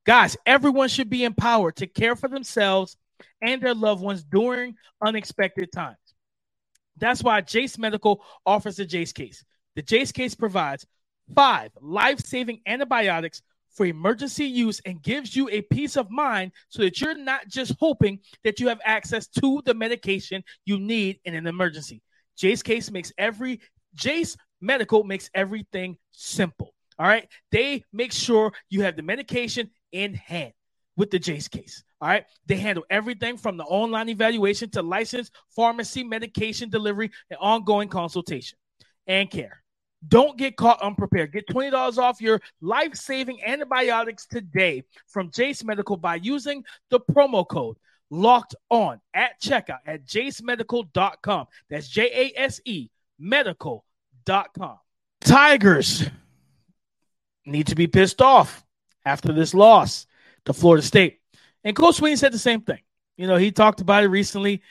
Guys, 0.04 0.36
everyone 0.46 0.88
should 0.88 1.08
be 1.08 1.24
empowered 1.24 1.76
to 1.76 1.86
care 1.86 2.16
for 2.16 2.28
themselves 2.28 2.96
and 3.40 3.62
their 3.62 3.74
loved 3.74 4.02
ones 4.02 4.24
during 4.24 4.74
unexpected 5.04 5.70
times. 5.72 5.96
That's 6.96 7.22
why 7.22 7.40
Jase 7.40 7.78
Medical 7.78 8.24
offers 8.44 8.76
the 8.76 8.84
Jase 8.84 9.12
case. 9.12 9.44
The 9.76 9.82
Jase 9.82 10.12
case 10.12 10.34
provides 10.34 10.86
five 11.34 11.70
life 11.80 12.20
saving 12.20 12.60
antibiotics 12.66 13.42
for 13.70 13.86
emergency 13.86 14.44
use 14.44 14.80
and 14.84 15.02
gives 15.02 15.34
you 15.34 15.48
a 15.50 15.62
peace 15.62 15.96
of 15.96 16.10
mind 16.10 16.52
so 16.68 16.82
that 16.82 17.00
you're 17.00 17.16
not 17.16 17.48
just 17.48 17.74
hoping 17.78 18.18
that 18.44 18.60
you 18.60 18.68
have 18.68 18.80
access 18.84 19.28
to 19.28 19.62
the 19.64 19.72
medication 19.72 20.42
you 20.66 20.78
need 20.78 21.20
in 21.24 21.34
an 21.34 21.46
emergency. 21.46 22.02
Jase 22.36 22.62
case 22.62 22.90
makes 22.90 23.12
every 23.16 23.60
Jase 23.94 24.36
Medical 24.60 25.02
makes 25.04 25.28
everything 25.34 25.96
simple. 26.12 26.72
All 26.98 27.06
right. 27.06 27.28
They 27.50 27.84
make 27.92 28.12
sure 28.12 28.52
you 28.70 28.82
have 28.82 28.96
the 28.96 29.02
medication 29.02 29.70
in 29.92 30.14
hand 30.14 30.52
with 30.96 31.10
the 31.10 31.18
Jase 31.18 31.48
case. 31.48 31.84
All 32.00 32.08
right. 32.08 32.24
They 32.46 32.56
handle 32.56 32.84
everything 32.90 33.36
from 33.36 33.56
the 33.56 33.64
online 33.64 34.08
evaluation 34.08 34.70
to 34.70 34.82
licensed 34.82 35.32
pharmacy 35.54 36.02
medication 36.02 36.68
delivery 36.68 37.10
and 37.30 37.38
ongoing 37.40 37.88
consultation 37.88 38.58
and 39.06 39.30
care. 39.30 39.62
Don't 40.08 40.36
get 40.36 40.56
caught 40.56 40.82
unprepared. 40.82 41.32
Get 41.32 41.46
$20 41.46 41.98
off 41.98 42.20
your 42.20 42.40
life 42.60 42.96
saving 42.96 43.42
antibiotics 43.44 44.26
today 44.26 44.82
from 45.06 45.30
Jase 45.30 45.62
Medical 45.62 45.96
by 45.96 46.16
using 46.16 46.64
the 46.90 46.98
promo 46.98 47.46
code 47.46 47.76
locked 48.10 48.54
on 48.68 49.00
at 49.14 49.40
checkout 49.40 49.78
at 49.86 50.04
jasemedical.com. 50.04 51.46
That's 51.70 51.88
J 51.88 52.32
A 52.36 52.40
S 52.40 52.60
E 52.64 52.90
medical.com. 53.18 54.78
Tigers 55.20 56.04
need 57.46 57.68
to 57.68 57.76
be 57.76 57.86
pissed 57.86 58.20
off 58.20 58.64
after 59.04 59.32
this 59.32 59.54
loss 59.54 60.06
to 60.44 60.52
Florida 60.52 60.84
State. 60.84 61.20
And 61.64 61.76
Coach 61.76 61.98
Swinney 61.98 62.18
said 62.18 62.32
the 62.32 62.38
same 62.38 62.62
thing. 62.62 62.80
You 63.16 63.26
know, 63.26 63.36
he 63.36 63.52
talked 63.52 63.80
about 63.80 64.04
it 64.04 64.08
recently. 64.08 64.62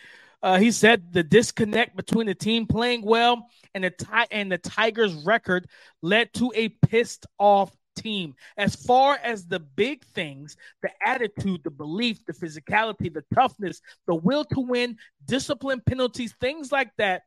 Uh, 0.44 0.58
he 0.58 0.72
said 0.72 1.14
the 1.14 1.24
disconnect 1.24 1.96
between 1.96 2.26
the 2.26 2.34
team 2.34 2.66
playing 2.66 3.04
well 3.04 3.48
and 3.76 3.84
the 3.84 3.92
ti- 3.92 4.28
and 4.32 4.52
the 4.52 4.58
Tigers' 4.58 5.14
record 5.14 5.68
led 6.02 6.34
to 6.34 6.52
a 6.56 6.70
pissed 6.70 7.28
off 7.38 7.72
team. 7.96 8.34
As 8.58 8.76
far 8.76 9.20
as 9.24 9.46
the 9.46 9.60
big 9.60 10.04
things, 10.06 10.58
the 10.82 10.90
attitude, 11.06 11.62
the 11.64 11.70
belief, 11.70 12.26
the 12.26 12.34
physicality, 12.34 13.14
the 13.14 13.24
toughness, 13.34 13.82
the 14.08 14.16
will 14.16 14.46
to 14.46 14.60
win, 14.60 14.98
discipline, 15.26 15.82
penalties, 15.86 16.34
things 16.40 16.72
like 16.72 16.92
that, 16.98 17.24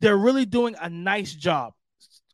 they're 0.00 0.16
really 0.16 0.44
doing 0.46 0.76
a 0.80 0.88
nice 0.88 1.32
job. 1.32 1.72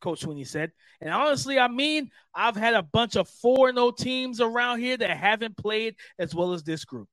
Coach 0.00 0.22
Swinney 0.24 0.46
said. 0.46 0.72
And 1.00 1.12
honestly, 1.12 1.58
I 1.58 1.68
mean, 1.68 2.10
I've 2.34 2.56
had 2.56 2.74
a 2.74 2.82
bunch 2.82 3.16
of 3.16 3.28
4 3.28 3.72
0 3.72 3.90
teams 3.92 4.40
around 4.40 4.80
here 4.80 4.96
that 4.96 5.16
haven't 5.16 5.56
played 5.56 5.96
as 6.18 6.34
well 6.34 6.52
as 6.52 6.62
this 6.62 6.84
group. 6.84 7.08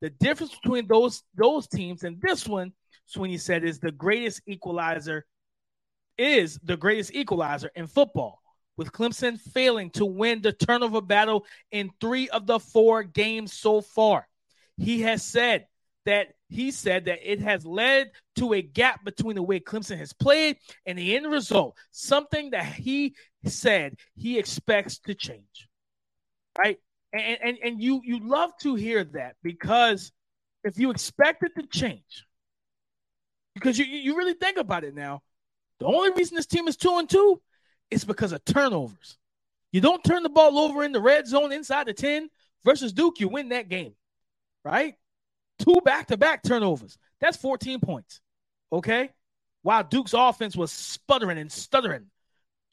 The 0.00 0.10
difference 0.10 0.54
between 0.54 0.86
those 0.86 1.22
those 1.34 1.66
teams 1.68 2.04
and 2.04 2.20
this 2.20 2.46
one, 2.46 2.72
Swinney 3.14 3.40
said, 3.40 3.64
is 3.64 3.78
the 3.78 3.92
greatest 3.92 4.42
equalizer 4.46 5.26
is 6.16 6.58
the 6.62 6.76
greatest 6.76 7.14
equalizer 7.14 7.70
in 7.74 7.86
football, 7.86 8.42
with 8.76 8.92
Clemson 8.92 9.40
failing 9.40 9.90
to 9.90 10.04
win 10.04 10.42
the 10.42 10.52
turnover 10.52 11.00
battle 11.00 11.46
in 11.72 11.90
three 12.00 12.28
of 12.28 12.46
the 12.46 12.60
four 12.60 13.02
games 13.02 13.52
so 13.52 13.80
far. 13.80 14.28
He 14.76 15.00
has 15.02 15.22
said 15.22 15.66
that 16.06 16.28
he 16.48 16.70
said 16.70 17.04
that 17.04 17.18
it 17.22 17.40
has 17.40 17.64
led 17.64 18.10
to 18.36 18.54
a 18.54 18.62
gap 18.62 19.04
between 19.04 19.36
the 19.36 19.42
way 19.42 19.60
Clemson 19.60 19.98
has 19.98 20.12
played 20.12 20.56
and 20.86 20.98
the 20.98 21.16
end 21.16 21.30
result, 21.30 21.76
something 21.90 22.50
that 22.50 22.64
he 22.64 23.14
said 23.44 23.96
he 24.16 24.38
expects 24.38 24.98
to 25.00 25.14
change. 25.14 25.68
Right? 26.58 26.78
And 27.12 27.38
and, 27.42 27.58
and 27.62 27.82
you 27.82 28.00
you 28.04 28.20
love 28.20 28.50
to 28.62 28.74
hear 28.74 29.04
that 29.04 29.36
because 29.42 30.12
if 30.64 30.78
you 30.78 30.90
expect 30.90 31.42
it 31.42 31.52
to 31.56 31.66
change, 31.66 32.26
because 33.54 33.78
you, 33.78 33.84
you 33.84 34.16
really 34.16 34.34
think 34.34 34.58
about 34.58 34.84
it 34.84 34.94
now, 34.94 35.22
the 35.78 35.86
only 35.86 36.10
reason 36.10 36.36
this 36.36 36.46
team 36.46 36.68
is 36.68 36.76
two 36.76 36.98
and 36.98 37.08
two 37.08 37.40
is 37.90 38.04
because 38.04 38.32
of 38.32 38.44
turnovers. 38.44 39.16
You 39.72 39.80
don't 39.80 40.02
turn 40.04 40.22
the 40.22 40.28
ball 40.28 40.58
over 40.58 40.82
in 40.82 40.92
the 40.92 41.00
red 41.00 41.26
zone 41.26 41.52
inside 41.52 41.86
the 41.86 41.94
10 41.94 42.28
versus 42.64 42.92
Duke, 42.92 43.20
you 43.20 43.28
win 43.28 43.50
that 43.50 43.68
game. 43.68 43.94
Right? 44.64 44.94
Two 45.60 45.80
back 45.84 46.08
to 46.08 46.16
back 46.16 46.42
turnovers. 46.42 46.98
That's 47.20 47.36
14 47.36 47.80
points. 47.80 48.20
Okay. 48.72 49.10
While 49.62 49.84
Duke's 49.84 50.14
offense 50.14 50.56
was 50.56 50.72
sputtering 50.72 51.38
and 51.38 51.52
stuttering, 51.52 52.06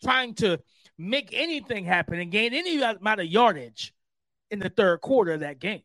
trying 0.02 0.34
to 0.36 0.60
make 0.98 1.30
anything 1.34 1.86
happen 1.86 2.20
and 2.20 2.32
gain 2.32 2.54
any 2.54 2.82
amount 2.82 3.20
of 3.20 3.28
yardage 3.28 3.94
in 4.50 4.60
the 4.60 4.70
third 4.70 5.02
quarter 5.02 5.34
of 5.34 5.42
that 5.42 5.60
game. 5.60 5.82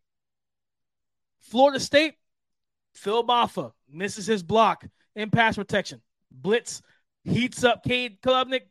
Florida 1.40 1.80
State, 1.80 2.14
Phil 2.94 3.24
Mafah 3.24 3.72
misses 3.90 4.26
his 4.26 4.42
block, 4.42 4.86
in 5.14 5.30
pass 5.30 5.56
protection. 5.56 6.00
Blitz 6.30 6.82
heats 7.24 7.64
up 7.64 7.84
Cade 7.84 8.20
Klubnik, 8.22 8.62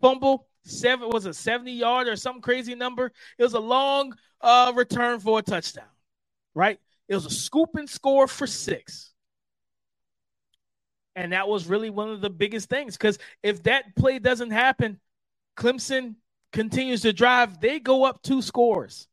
fumble, 0.00 0.46
seven 0.64 1.08
was 1.10 1.26
a 1.26 1.34
70 1.34 1.72
yard 1.72 2.08
or 2.08 2.16
some 2.16 2.40
crazy 2.40 2.74
number. 2.74 3.12
It 3.38 3.42
was 3.42 3.54
a 3.54 3.60
long 3.60 4.14
uh, 4.40 4.72
return 4.74 5.20
for 5.20 5.38
a 5.38 5.42
touchdown, 5.42 5.88
right? 6.54 6.78
It 7.10 7.14
was 7.14 7.26
a 7.26 7.30
scoop 7.30 7.70
and 7.74 7.90
score 7.90 8.28
for 8.28 8.46
six. 8.46 9.10
And 11.16 11.32
that 11.32 11.48
was 11.48 11.66
really 11.66 11.90
one 11.90 12.08
of 12.08 12.20
the 12.20 12.30
biggest 12.30 12.70
things 12.70 12.96
because 12.96 13.18
if 13.42 13.64
that 13.64 13.96
play 13.96 14.20
doesn't 14.20 14.52
happen, 14.52 15.00
Clemson 15.56 16.14
continues 16.52 17.02
to 17.02 17.12
drive, 17.12 17.60
they 17.60 17.80
go 17.80 18.04
up 18.04 18.22
two 18.22 18.40
scores. 18.40 19.08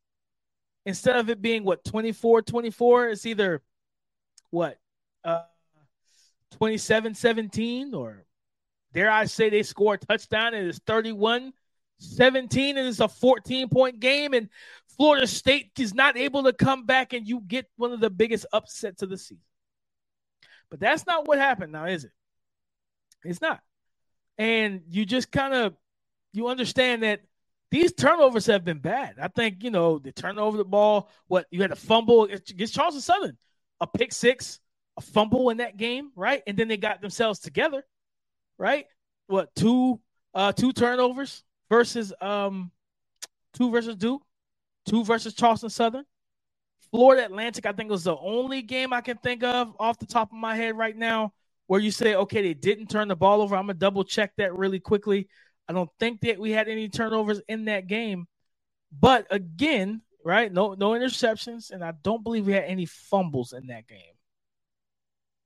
Instead 0.86 1.18
of 1.18 1.32
it 1.32 1.42
being 1.42 1.64
what 1.64 1.84
24 1.84 2.44
24, 2.44 3.10
it's 3.10 3.26
either 3.26 3.64
what 4.52 4.78
uh 5.24 5.42
27 6.52 7.16
17 7.16 7.94
or 7.94 8.26
dare 8.94 9.12
I 9.12 9.26
say 9.26 9.50
they 9.50 9.64
score 9.64 9.96
a 9.96 9.98
touchdown 9.98 10.54
and 10.54 10.68
it's 10.68 10.80
31 10.88 11.52
17 12.00 12.78
and 12.78 12.88
it's 12.88 13.02
a 13.02 13.08
14 13.08 13.68
point 13.68 14.00
game 14.00 14.34
and 14.34 14.50
Florida 14.98 15.28
State 15.28 15.72
is 15.78 15.94
not 15.94 16.18
able 16.18 16.44
to 16.44 16.54
come 16.54 16.86
back 16.86 17.14
and 17.14 17.28
you 17.28 17.42
get 17.42 17.68
one 17.76 17.92
of 17.92 18.00
the 18.00 18.10
biggest 18.10 18.46
upsets 18.52 19.02
of 19.02 19.10
the 19.10 19.18
season. 19.18 19.44
But 20.70 20.80
that's 20.80 21.06
not 21.06 21.28
what 21.28 21.38
happened 21.38 21.72
now, 21.72 21.86
is 21.86 22.04
it? 22.04 22.12
It's 23.24 23.42
not. 23.42 23.62
And 24.38 24.82
you 24.90 25.06
just 25.06 25.32
kind 25.32 25.54
of 25.54 25.76
you 26.34 26.48
understand 26.48 27.04
that 27.04 27.22
these 27.72 27.94
turnovers 27.94 28.46
have 28.46 28.64
been 28.64 28.80
bad. 28.80 29.16
I 29.22 29.28
think, 29.28 29.64
you 29.64 29.72
know, 29.72 30.00
the 30.00 30.12
turnover 30.12 30.58
the 30.58 30.66
ball, 30.66 31.10
what 31.28 31.48
you 31.52 31.62
had 31.62 31.72
a 31.72 31.76
fumble 31.76 32.24
against 32.24 32.74
Charleston 32.74 33.02
Southern, 33.02 33.38
a 33.82 33.88
pick 33.88 34.14
six, 34.14 34.60
a 34.98 35.02
fumble 35.02 35.50
in 35.50 35.58
that 35.58 35.78
game, 35.78 36.12
right? 36.16 36.42
And 36.48 36.58
then 36.58 36.68
they 36.68 36.78
got 36.78 37.02
themselves 37.02 37.40
together, 37.40 37.86
right? 38.58 38.86
What, 39.28 39.54
two 39.56 40.00
uh 40.34 40.52
two 40.52 40.72
turnovers 40.74 41.44
versus 41.70 42.14
um 42.22 42.72
two 43.54 43.72
versus 43.72 43.96
Duke, 43.96 44.22
two 44.88 45.04
versus 45.04 45.34
Charleston 45.34 45.70
Southern. 45.70 46.06
Florida 46.92 47.26
Atlantic, 47.26 47.66
I 47.66 47.74
think 47.74 47.92
was 47.92 48.06
the 48.06 48.18
only 48.18 48.62
game 48.62 48.94
I 48.94 49.02
can 49.02 49.18
think 49.18 49.44
of 49.44 49.74
off 49.80 50.00
the 50.00 50.06
top 50.06 50.32
of 50.32 50.38
my 50.38 50.56
head 50.56 50.78
right 50.78 50.96
now 50.96 51.34
where 51.68 51.82
you 51.82 51.92
say, 51.92 52.16
okay, 52.16 52.42
they 52.42 52.54
didn't 52.54 52.88
turn 52.88 53.10
the 53.10 53.16
ball 53.16 53.42
over. 53.42 53.56
I'm 53.56 53.64
gonna 53.64 53.74
double 53.74 54.04
check 54.04 54.32
that 54.38 54.58
really 54.58 54.80
quickly. 54.80 55.28
I 55.68 55.74
don't 55.74 55.90
think 56.00 56.22
that 56.22 56.40
we 56.40 56.52
had 56.52 56.70
any 56.70 56.88
turnovers 56.88 57.42
in 57.48 57.66
that 57.66 57.88
game. 57.88 58.26
But 58.98 59.28
again, 59.30 60.02
right? 60.24 60.52
No, 60.52 60.74
no 60.74 60.92
interceptions, 60.92 61.72
and 61.72 61.84
I 61.84 61.94
don't 62.04 62.24
believe 62.24 62.48
we 62.48 62.54
had 62.54 62.64
any 62.64 62.86
fumbles 62.86 63.54
in 63.54 63.68
that 63.68 63.86
game. 63.88 64.00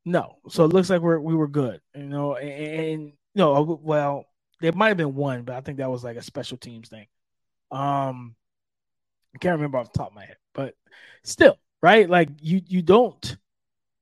No, 0.06 0.38
so 0.50 0.66
it 0.66 0.74
looks 0.74 0.90
like 0.90 1.02
we're 1.02 1.20
we 1.20 1.36
were 1.36 1.48
good, 1.48 1.82
you 1.96 2.04
know. 2.04 2.36
And, 2.36 2.80
and 2.80 3.14
no, 3.36 3.80
well, 3.82 4.26
there 4.60 4.72
might 4.74 4.90
have 4.90 4.98
been 4.98 5.16
one, 5.16 5.44
but 5.44 5.56
I 5.56 5.62
think 5.62 5.80
that 5.80 5.90
was 5.90 6.04
like 6.04 6.18
a 6.18 6.24
special 6.24 6.58
teams 6.58 6.90
thing. 6.90 7.08
Um, 7.72 8.36
I 9.36 9.38
can't 9.40 9.56
remember 9.56 9.78
off 9.78 9.92
the 9.92 9.98
top 9.98 10.10
of 10.10 10.16
my 10.16 10.26
head, 10.26 10.38
but 10.54 10.76
still, 11.24 11.58
right? 11.82 12.10
Like 12.10 12.30
you 12.42 12.62
you 12.68 12.82
don't 12.82 13.38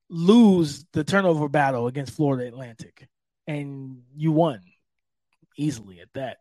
lose 0.10 0.86
the 0.94 1.04
turnover 1.04 1.48
battle 1.48 1.88
against 1.88 2.16
Florida 2.16 2.48
Atlantic, 2.48 3.08
and 3.48 4.02
you 4.16 4.32
won 4.32 4.62
easily 5.58 6.00
at 6.00 6.10
that, 6.14 6.38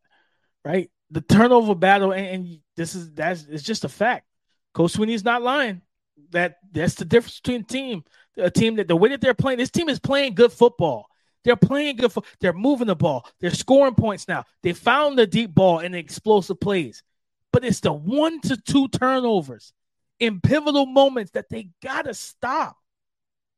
right? 0.64 0.90
The 1.11 1.20
turnover 1.20 1.74
battle, 1.74 2.12
and, 2.12 2.27
and 2.27 2.61
this 2.77 2.94
is 2.94 3.12
that's 3.12 3.44
it's 3.44 3.62
just 3.62 3.85
a 3.85 3.88
fact. 3.88 4.27
Coach 4.74 4.92
Swinney's 4.92 5.24
not 5.24 5.42
lying. 5.42 5.83
That 6.31 6.57
that's 6.72 6.94
the 6.94 7.05
difference 7.05 7.40
between 7.40 7.64
team, 7.64 8.05
a 8.37 8.51
team 8.51 8.77
that 8.77 8.88
the 8.88 8.96
way 8.96 9.11
that 9.11 9.20
they're 9.20 9.35
playing. 9.35 9.59
This 9.59 9.70
team 9.70 9.88
is 9.88 9.98
playing 9.98 10.35
good 10.35 10.53
football. 10.53 11.07
They're 11.44 11.57
playing 11.57 11.96
good. 11.96 12.12
Fo- 12.12 12.24
they're 12.40 12.53
moving 12.53 12.88
the 12.88 12.96
ball. 12.96 13.27
They're 13.40 13.51
scoring 13.51 13.94
points 13.94 14.29
now. 14.29 14.44
They 14.62 14.72
found 14.72 15.18
the 15.18 15.27
deep 15.27 15.55
ball 15.55 15.79
and 15.79 15.94
the 15.94 15.98
explosive 15.98 16.61
plays, 16.61 17.03
but 17.52 17.64
it's 17.64 17.80
the 17.80 17.92
one 17.92 18.40
to 18.42 18.56
two 18.56 18.88
turnovers 18.88 19.72
in 20.18 20.40
pivotal 20.40 20.87
moments 20.87 21.32
that 21.32 21.48
they 21.48 21.70
gotta 21.82 22.14
stop. 22.14 22.76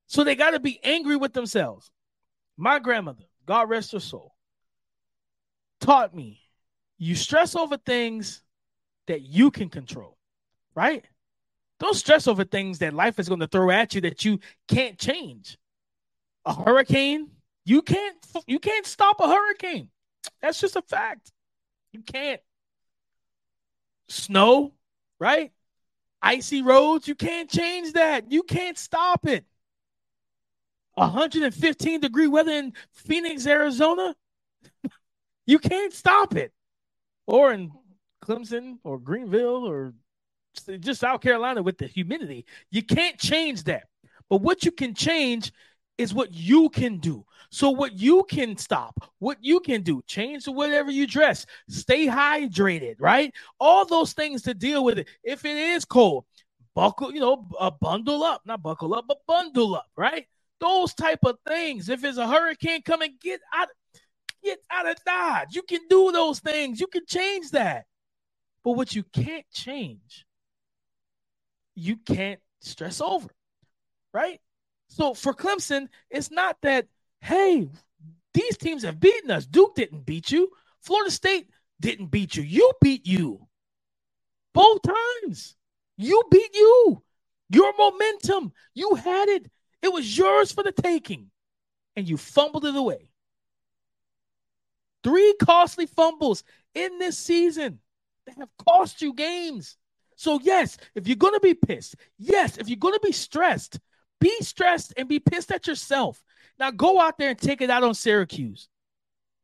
So 0.06 0.24
they 0.24 0.34
gotta 0.34 0.60
be 0.60 0.80
angry 0.82 1.16
with 1.16 1.32
themselves. 1.32 1.90
My 2.56 2.78
grandmother, 2.78 3.24
God 3.46 3.68
rest 3.68 3.92
her 3.92 4.00
soul, 4.00 4.34
taught 5.80 6.14
me 6.14 6.40
you 7.00 7.14
stress 7.14 7.56
over 7.56 7.78
things 7.78 8.42
that 9.06 9.22
you 9.22 9.50
can 9.50 9.70
control, 9.70 10.18
right? 10.74 11.02
Don't 11.80 11.96
stress 11.96 12.28
over 12.28 12.44
things 12.44 12.78
that 12.80 12.92
life 12.92 13.18
is 13.18 13.26
going 13.26 13.40
to 13.40 13.46
throw 13.46 13.70
at 13.70 13.94
you 13.94 14.02
that 14.02 14.22
you 14.22 14.38
can't 14.68 14.98
change. 14.98 15.56
A 16.44 16.54
hurricane, 16.54 17.30
you 17.64 17.80
can't 17.82 18.16
you 18.46 18.58
can't 18.58 18.86
stop 18.86 19.18
a 19.20 19.28
hurricane. 19.28 19.88
That's 20.42 20.60
just 20.60 20.76
a 20.76 20.82
fact. 20.82 21.32
You 21.92 22.02
can't. 22.02 22.40
Snow, 24.10 24.72
right? 25.18 25.52
Icy 26.22 26.62
roads, 26.62 27.08
you 27.08 27.14
can't 27.14 27.48
change 27.48 27.94
that. 27.94 28.30
You 28.30 28.42
can't 28.42 28.76
stop 28.76 29.26
it. 29.26 29.44
115 30.94 32.00
degree 32.00 32.26
weather 32.26 32.52
in 32.52 32.74
Phoenix, 32.92 33.46
Arizona, 33.46 34.14
you 35.46 35.58
can't 35.58 35.92
stop 35.92 36.36
it. 36.36 36.52
Or 37.26 37.52
in 37.52 37.70
Clemson 38.22 38.78
or 38.84 38.98
Greenville 38.98 39.66
or 39.66 39.94
just 40.80 41.00
South 41.00 41.20
Carolina 41.20 41.62
with 41.62 41.78
the 41.78 41.86
humidity, 41.86 42.44
you 42.70 42.82
can't 42.82 43.18
change 43.18 43.64
that. 43.64 43.84
But 44.28 44.42
what 44.42 44.64
you 44.64 44.72
can 44.72 44.94
change 44.94 45.52
is 46.00 46.14
what 46.14 46.32
you 46.32 46.70
can 46.70 46.98
do. 46.98 47.24
So 47.50 47.70
what 47.70 47.98
you 47.98 48.24
can 48.30 48.56
stop, 48.56 49.12
what 49.18 49.36
you 49.40 49.60
can 49.60 49.82
do, 49.82 50.02
change 50.06 50.44
to 50.44 50.52
whatever 50.52 50.90
you 50.90 51.06
dress, 51.06 51.46
stay 51.68 52.06
hydrated, 52.06 52.96
right? 53.00 53.34
All 53.58 53.84
those 53.84 54.12
things 54.12 54.42
to 54.42 54.54
deal 54.54 54.84
with 54.84 54.98
it. 54.98 55.08
If 55.24 55.44
it 55.44 55.56
is 55.56 55.84
cold, 55.84 56.24
buckle, 56.74 57.12
you 57.12 57.20
know, 57.20 57.46
uh, 57.58 57.70
bundle 57.70 58.22
up, 58.22 58.42
not 58.46 58.62
buckle 58.62 58.94
up, 58.94 59.04
but 59.08 59.18
bundle 59.26 59.74
up, 59.74 59.90
right? 59.96 60.26
Those 60.60 60.94
type 60.94 61.20
of 61.24 61.36
things. 61.46 61.88
If 61.88 62.04
it's 62.04 62.18
a 62.18 62.28
hurricane 62.28 62.82
coming, 62.82 63.16
get 63.20 63.40
out, 63.52 63.68
get 64.42 64.60
out 64.70 64.88
of 64.88 64.96
Dodge. 65.04 65.54
You 65.54 65.62
can 65.62 65.80
do 65.90 66.12
those 66.12 66.38
things. 66.40 66.80
You 66.80 66.86
can 66.86 67.04
change 67.06 67.50
that. 67.50 67.86
But 68.64 68.72
what 68.72 68.94
you 68.94 69.02
can't 69.02 69.46
change, 69.52 70.24
you 71.74 71.96
can't 71.96 72.40
stress 72.60 73.00
over, 73.00 73.28
right? 74.14 74.40
So 74.90 75.14
for 75.14 75.32
Clemson, 75.32 75.88
it's 76.10 76.32
not 76.32 76.60
that, 76.62 76.88
hey, 77.20 77.70
these 78.34 78.56
teams 78.58 78.82
have 78.82 78.98
beaten 78.98 79.30
us. 79.30 79.46
Duke 79.46 79.76
didn't 79.76 80.04
beat 80.04 80.32
you. 80.32 80.50
Florida 80.80 81.12
State 81.12 81.48
didn't 81.80 82.08
beat 82.08 82.36
you. 82.36 82.42
You 82.42 82.72
beat 82.80 83.06
you 83.06 83.46
both 84.52 84.80
times. 84.82 85.56
You 85.96 86.22
beat 86.30 86.54
you. 86.54 87.02
Your 87.50 87.72
momentum, 87.78 88.52
you 88.74 88.94
had 88.96 89.28
it. 89.28 89.50
It 89.80 89.92
was 89.92 90.16
yours 90.18 90.52
for 90.52 90.62
the 90.62 90.72
taking, 90.72 91.30
and 91.96 92.08
you 92.08 92.16
fumbled 92.16 92.64
it 92.64 92.76
away. 92.76 93.10
Three 95.02 95.34
costly 95.42 95.86
fumbles 95.86 96.44
in 96.74 96.98
this 96.98 97.18
season 97.18 97.80
that 98.26 98.38
have 98.38 98.50
cost 98.68 99.02
you 99.02 99.14
games. 99.14 99.76
So, 100.16 100.38
yes, 100.42 100.76
if 100.94 101.06
you're 101.06 101.16
going 101.16 101.34
to 101.34 101.40
be 101.40 101.54
pissed, 101.54 101.96
yes, 102.18 102.58
if 102.58 102.68
you're 102.68 102.76
going 102.76 102.94
to 102.94 103.00
be 103.02 103.12
stressed, 103.12 103.80
be 104.20 104.36
stressed 104.40 104.92
and 104.96 105.08
be 105.08 105.18
pissed 105.18 105.50
at 105.50 105.66
yourself. 105.66 106.22
Now, 106.58 106.70
go 106.70 107.00
out 107.00 107.18
there 107.18 107.30
and 107.30 107.38
take 107.38 107.60
it 107.62 107.70
out 107.70 107.82
on 107.82 107.94
Syracuse. 107.94 108.68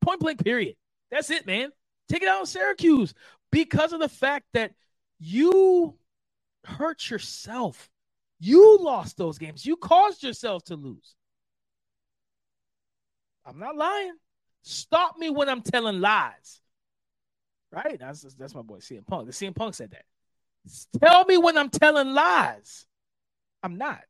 Point 0.02 0.20
blank, 0.20 0.44
period. 0.44 0.76
That's 1.10 1.30
it, 1.30 1.46
man. 1.46 1.70
Take 2.08 2.22
it 2.22 2.28
out 2.28 2.40
on 2.40 2.46
Syracuse 2.46 3.14
because 3.50 3.92
of 3.92 4.00
the 4.00 4.08
fact 4.08 4.44
that 4.52 4.72
you 5.18 5.96
hurt 6.64 7.08
yourself. 7.10 7.88
You 8.38 8.78
lost 8.78 9.16
those 9.16 9.38
games. 9.38 9.64
You 9.64 9.76
caused 9.76 10.22
yourself 10.22 10.64
to 10.64 10.76
lose. 10.76 11.14
I'm 13.46 13.58
not 13.58 13.76
lying. 13.76 14.12
Stop 14.62 15.16
me 15.16 15.30
when 15.30 15.48
I'm 15.48 15.62
telling 15.62 16.00
lies. 16.00 16.60
Right? 17.72 17.98
That's 17.98 18.22
that's 18.34 18.54
my 18.54 18.62
boy 18.62 18.78
CM 18.78 19.06
Punk. 19.06 19.26
The 19.26 19.32
CM 19.32 19.54
Punk 19.54 19.74
said 19.74 19.92
that. 19.92 20.04
Tell 21.00 21.24
me 21.24 21.38
when 21.38 21.56
I'm 21.56 21.70
telling 21.70 22.12
lies. 22.12 22.86
I'm 23.62 23.78
not. 23.78 24.00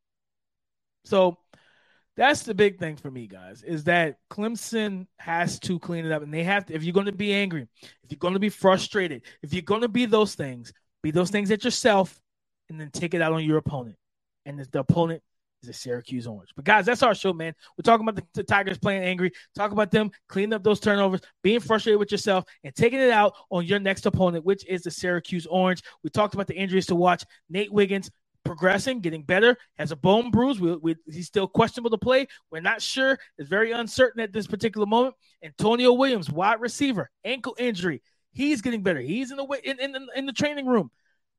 So 1.06 1.38
that's 2.16 2.42
the 2.42 2.54
big 2.54 2.78
thing 2.78 2.96
for 2.96 3.10
me, 3.10 3.26
guys, 3.26 3.62
is 3.62 3.84
that 3.84 4.18
Clemson 4.30 5.06
has 5.18 5.58
to 5.60 5.78
clean 5.78 6.04
it 6.04 6.12
up. 6.12 6.22
And 6.22 6.32
they 6.32 6.44
have 6.44 6.66
to, 6.66 6.74
if 6.74 6.82
you're 6.82 6.92
going 6.92 7.06
to 7.06 7.12
be 7.12 7.32
angry, 7.32 7.68
if 7.82 8.10
you're 8.10 8.18
going 8.18 8.34
to 8.34 8.40
be 8.40 8.48
frustrated, 8.48 9.22
if 9.42 9.52
you're 9.52 9.62
going 9.62 9.82
to 9.82 9.88
be 9.88 10.06
those 10.06 10.34
things, 10.34 10.72
be 11.02 11.10
those 11.10 11.30
things 11.30 11.50
at 11.50 11.64
yourself 11.64 12.18
and 12.68 12.80
then 12.80 12.90
take 12.90 13.14
it 13.14 13.22
out 13.22 13.32
on 13.32 13.44
your 13.44 13.58
opponent. 13.58 13.96
And 14.44 14.58
the 14.58 14.80
opponent 14.80 15.22
is 15.62 15.68
a 15.68 15.72
Syracuse 15.72 16.26
Orange. 16.26 16.50
But 16.56 16.64
guys, 16.64 16.86
that's 16.86 17.02
our 17.02 17.14
show, 17.14 17.32
man. 17.32 17.54
We're 17.76 17.82
talking 17.82 18.08
about 18.08 18.16
the, 18.16 18.26
the 18.34 18.44
Tigers 18.44 18.78
playing 18.78 19.02
angry, 19.02 19.32
talk 19.54 19.72
about 19.72 19.90
them 19.90 20.10
cleaning 20.28 20.54
up 20.54 20.64
those 20.64 20.80
turnovers, 20.80 21.20
being 21.42 21.60
frustrated 21.60 21.98
with 21.98 22.12
yourself, 22.12 22.44
and 22.64 22.74
taking 22.74 23.00
it 23.00 23.10
out 23.10 23.34
on 23.50 23.64
your 23.64 23.78
next 23.78 24.06
opponent, 24.06 24.44
which 24.44 24.66
is 24.66 24.82
the 24.82 24.90
Syracuse 24.90 25.46
Orange. 25.46 25.82
We 26.02 26.10
talked 26.10 26.34
about 26.34 26.46
the 26.46 26.56
injuries 26.56 26.86
to 26.86 26.94
watch. 26.94 27.24
Nate 27.48 27.72
Wiggins 27.72 28.10
progressing, 28.46 29.00
getting 29.00 29.22
better. 29.22 29.56
Has 29.78 29.92
a 29.92 29.96
bone 29.96 30.30
bruise. 30.30 30.60
We, 30.60 30.76
we, 30.76 30.96
he's 31.06 31.26
still 31.26 31.48
questionable 31.48 31.90
to 31.90 31.98
play. 31.98 32.26
We're 32.50 32.60
not 32.60 32.82
sure. 32.82 33.18
It's 33.38 33.48
very 33.48 33.72
uncertain 33.72 34.20
at 34.20 34.32
this 34.32 34.46
particular 34.46 34.86
moment. 34.86 35.14
Antonio 35.42 35.92
Williams, 35.92 36.30
wide 36.30 36.60
receiver, 36.60 37.10
ankle 37.24 37.56
injury. 37.58 38.02
He's 38.32 38.62
getting 38.62 38.82
better. 38.82 39.00
He's 39.00 39.30
in 39.30 39.36
the 39.36 39.60
in, 39.64 39.80
in, 39.80 40.06
in 40.14 40.26
the 40.26 40.32
training 40.32 40.66
room 40.66 40.90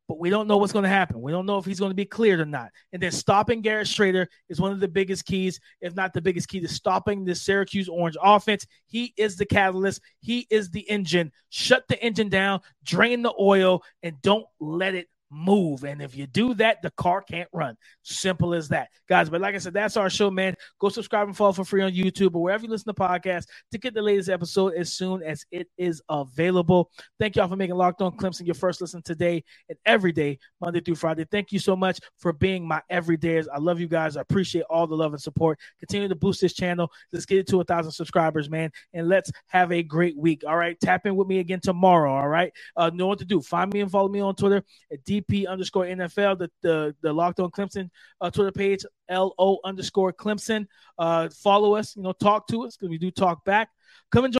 but 0.08 0.20
we 0.20 0.30
don't 0.30 0.48
know 0.48 0.58
what's 0.58 0.72
going 0.72 0.84
to 0.84 0.90
happen. 0.90 1.22
We 1.22 1.32
don't 1.32 1.46
know 1.46 1.58
if 1.58 1.66
he's 1.66 1.80
going 1.80 1.92
to 1.92 1.96
be 1.96 2.06
cleared 2.06 2.40
or 2.40 2.46
not. 2.46 2.70
And 2.94 3.02
then 3.02 3.12
stopping 3.12 3.62
Garrett 3.62 3.88
Shrader 3.88 4.28
is 4.48 4.62
one 4.62 4.72
of 4.72 4.80
the 4.80 4.88
biggest 4.88 5.26
keys, 5.26 5.60
if 5.82 5.96
not 5.96 6.14
the 6.14 6.22
biggest 6.22 6.48
key 6.48 6.62
to 6.62 6.68
stopping 6.68 7.26
the 7.26 7.36
Syracuse 7.36 7.90
Orange 7.90 8.16
offense. 8.22 8.66
He 8.86 9.14
is 9.18 9.36
the 9.36 9.46
catalyst, 9.46 10.02
he 10.22 10.48
is 10.50 10.70
the 10.70 10.90
engine. 10.90 11.32
Shut 11.50 11.84
the 11.90 12.02
engine 12.02 12.30
down, 12.30 12.62
drain 12.84 13.22
the 13.22 13.34
oil, 13.40 13.84
and 14.02 14.22
don't 14.22 14.46
let 14.60 14.96
it 14.96 15.08
move. 15.30 15.84
And 15.84 16.02
if 16.02 16.16
you 16.16 16.28
do 16.28 16.54
that, 16.56 16.82
the 16.82 16.92
car 16.92 17.22
can't 17.22 17.50
run. 17.54 17.76
Simple 18.04 18.54
as 18.54 18.70
that, 18.70 18.90
guys. 19.10 19.30
But 19.30 19.42
like 19.42 19.56
I 19.56 19.58
said, 19.58 19.74
that's 19.74 19.98
our 19.98 20.10
show, 20.10 20.32
man. 20.32 20.56
Go 20.80 20.90
subscribe 20.90 21.28
and 21.28 21.36
follow 21.36 21.54
for 21.54 21.66
free 21.66 21.82
on 21.82 21.92
YouTube 21.92 22.36
or 22.36 22.42
wherever 22.42 22.64
you 22.64 22.70
listen 22.70 22.94
to 22.94 23.00
podcasts 23.00 23.48
to 23.72 23.78
get 23.78 23.94
the 23.94 24.02
latest 24.02 24.30
episode 24.30 24.74
as 24.74 24.94
soon 24.94 25.24
as 25.24 25.46
it 25.52 25.68
is 25.78 26.02
available. 26.10 26.92
Thank 27.20 27.36
y'all 27.36 27.48
for 27.48 27.56
making 27.56 27.76
Locked 27.76 28.02
On 28.02 28.16
Clemson 28.16 28.46
your 28.46 28.56
first 28.56 28.82
listen 28.82 29.02
today 29.02 29.44
and 29.70 29.78
every 29.86 30.12
day, 30.12 30.40
Monday 30.62 30.80
through 30.80 30.96
Friday. 30.96 31.26
Thank 31.30 31.52
you 31.52 31.60
so 31.60 31.76
much 31.76 32.00
for 32.18 32.34
being 32.34 32.68
my 32.68 32.82
everydayers. 32.92 33.48
I 33.54 33.60
love 33.60 33.80
you 33.80 33.88
guys. 33.88 34.18
I 34.18 34.22
appreciate 34.22 34.66
all 34.70 34.88
the 34.88 34.96
love 34.96 35.14
and 35.14 35.22
support. 35.22 35.60
Continue 35.80 36.08
to 36.08 36.16
boost 36.16 36.42
this 36.42 36.54
channel. 36.54 36.92
Let's 37.12 37.26
get 37.26 37.40
it 37.40 37.48
to 37.48 37.62
a 37.62 37.64
thousand 37.64 37.92
subscribers, 37.92 38.50
man. 38.50 38.72
And 38.94 39.08
let's 39.08 39.32
have 39.48 39.72
a 39.72 39.84
great 39.84 40.18
week. 40.18 40.44
All 40.48 40.58
right. 40.58 40.80
Tap 40.80 41.06
in 41.06 41.16
with 41.16 41.28
me 41.28 41.40
again 41.40 41.60
tomorrow. 41.62 42.14
All 42.14 42.28
right. 42.28 42.52
Uh, 42.76 42.90
know 42.94 43.08
what 43.08 43.20
to 43.20 43.26
do. 43.26 43.42
Find 43.42 43.72
me 43.72 43.82
and 43.82 43.92
follow 43.92 44.10
me 44.10 44.20
on 44.20 44.36
Twitter 44.36 44.64
at 44.92 45.04
D 45.04 45.17
DP 45.22 45.48
underscore 45.48 45.86
NFL, 45.86 46.40
the 46.40 46.52
the, 46.62 46.96
the 47.02 47.14
Locked 47.14 47.40
On 47.40 47.50
Clemson 47.52 47.90
uh, 48.22 48.30
Twitter 48.30 48.52
page, 48.52 48.86
LO 49.10 49.60
underscore 49.64 50.14
Clemson. 50.14 50.66
Uh, 50.98 51.30
follow 51.30 51.76
us, 51.76 51.96
you 51.96 52.04
know, 52.04 52.14
talk 52.14 52.48
to 52.48 52.66
us 52.66 52.76
because 52.76 52.90
we 52.90 52.98
do 52.98 53.12
talk 53.12 53.44
back. 53.46 53.70
Come 54.12 54.26
and 54.26 54.34
join 54.34 54.36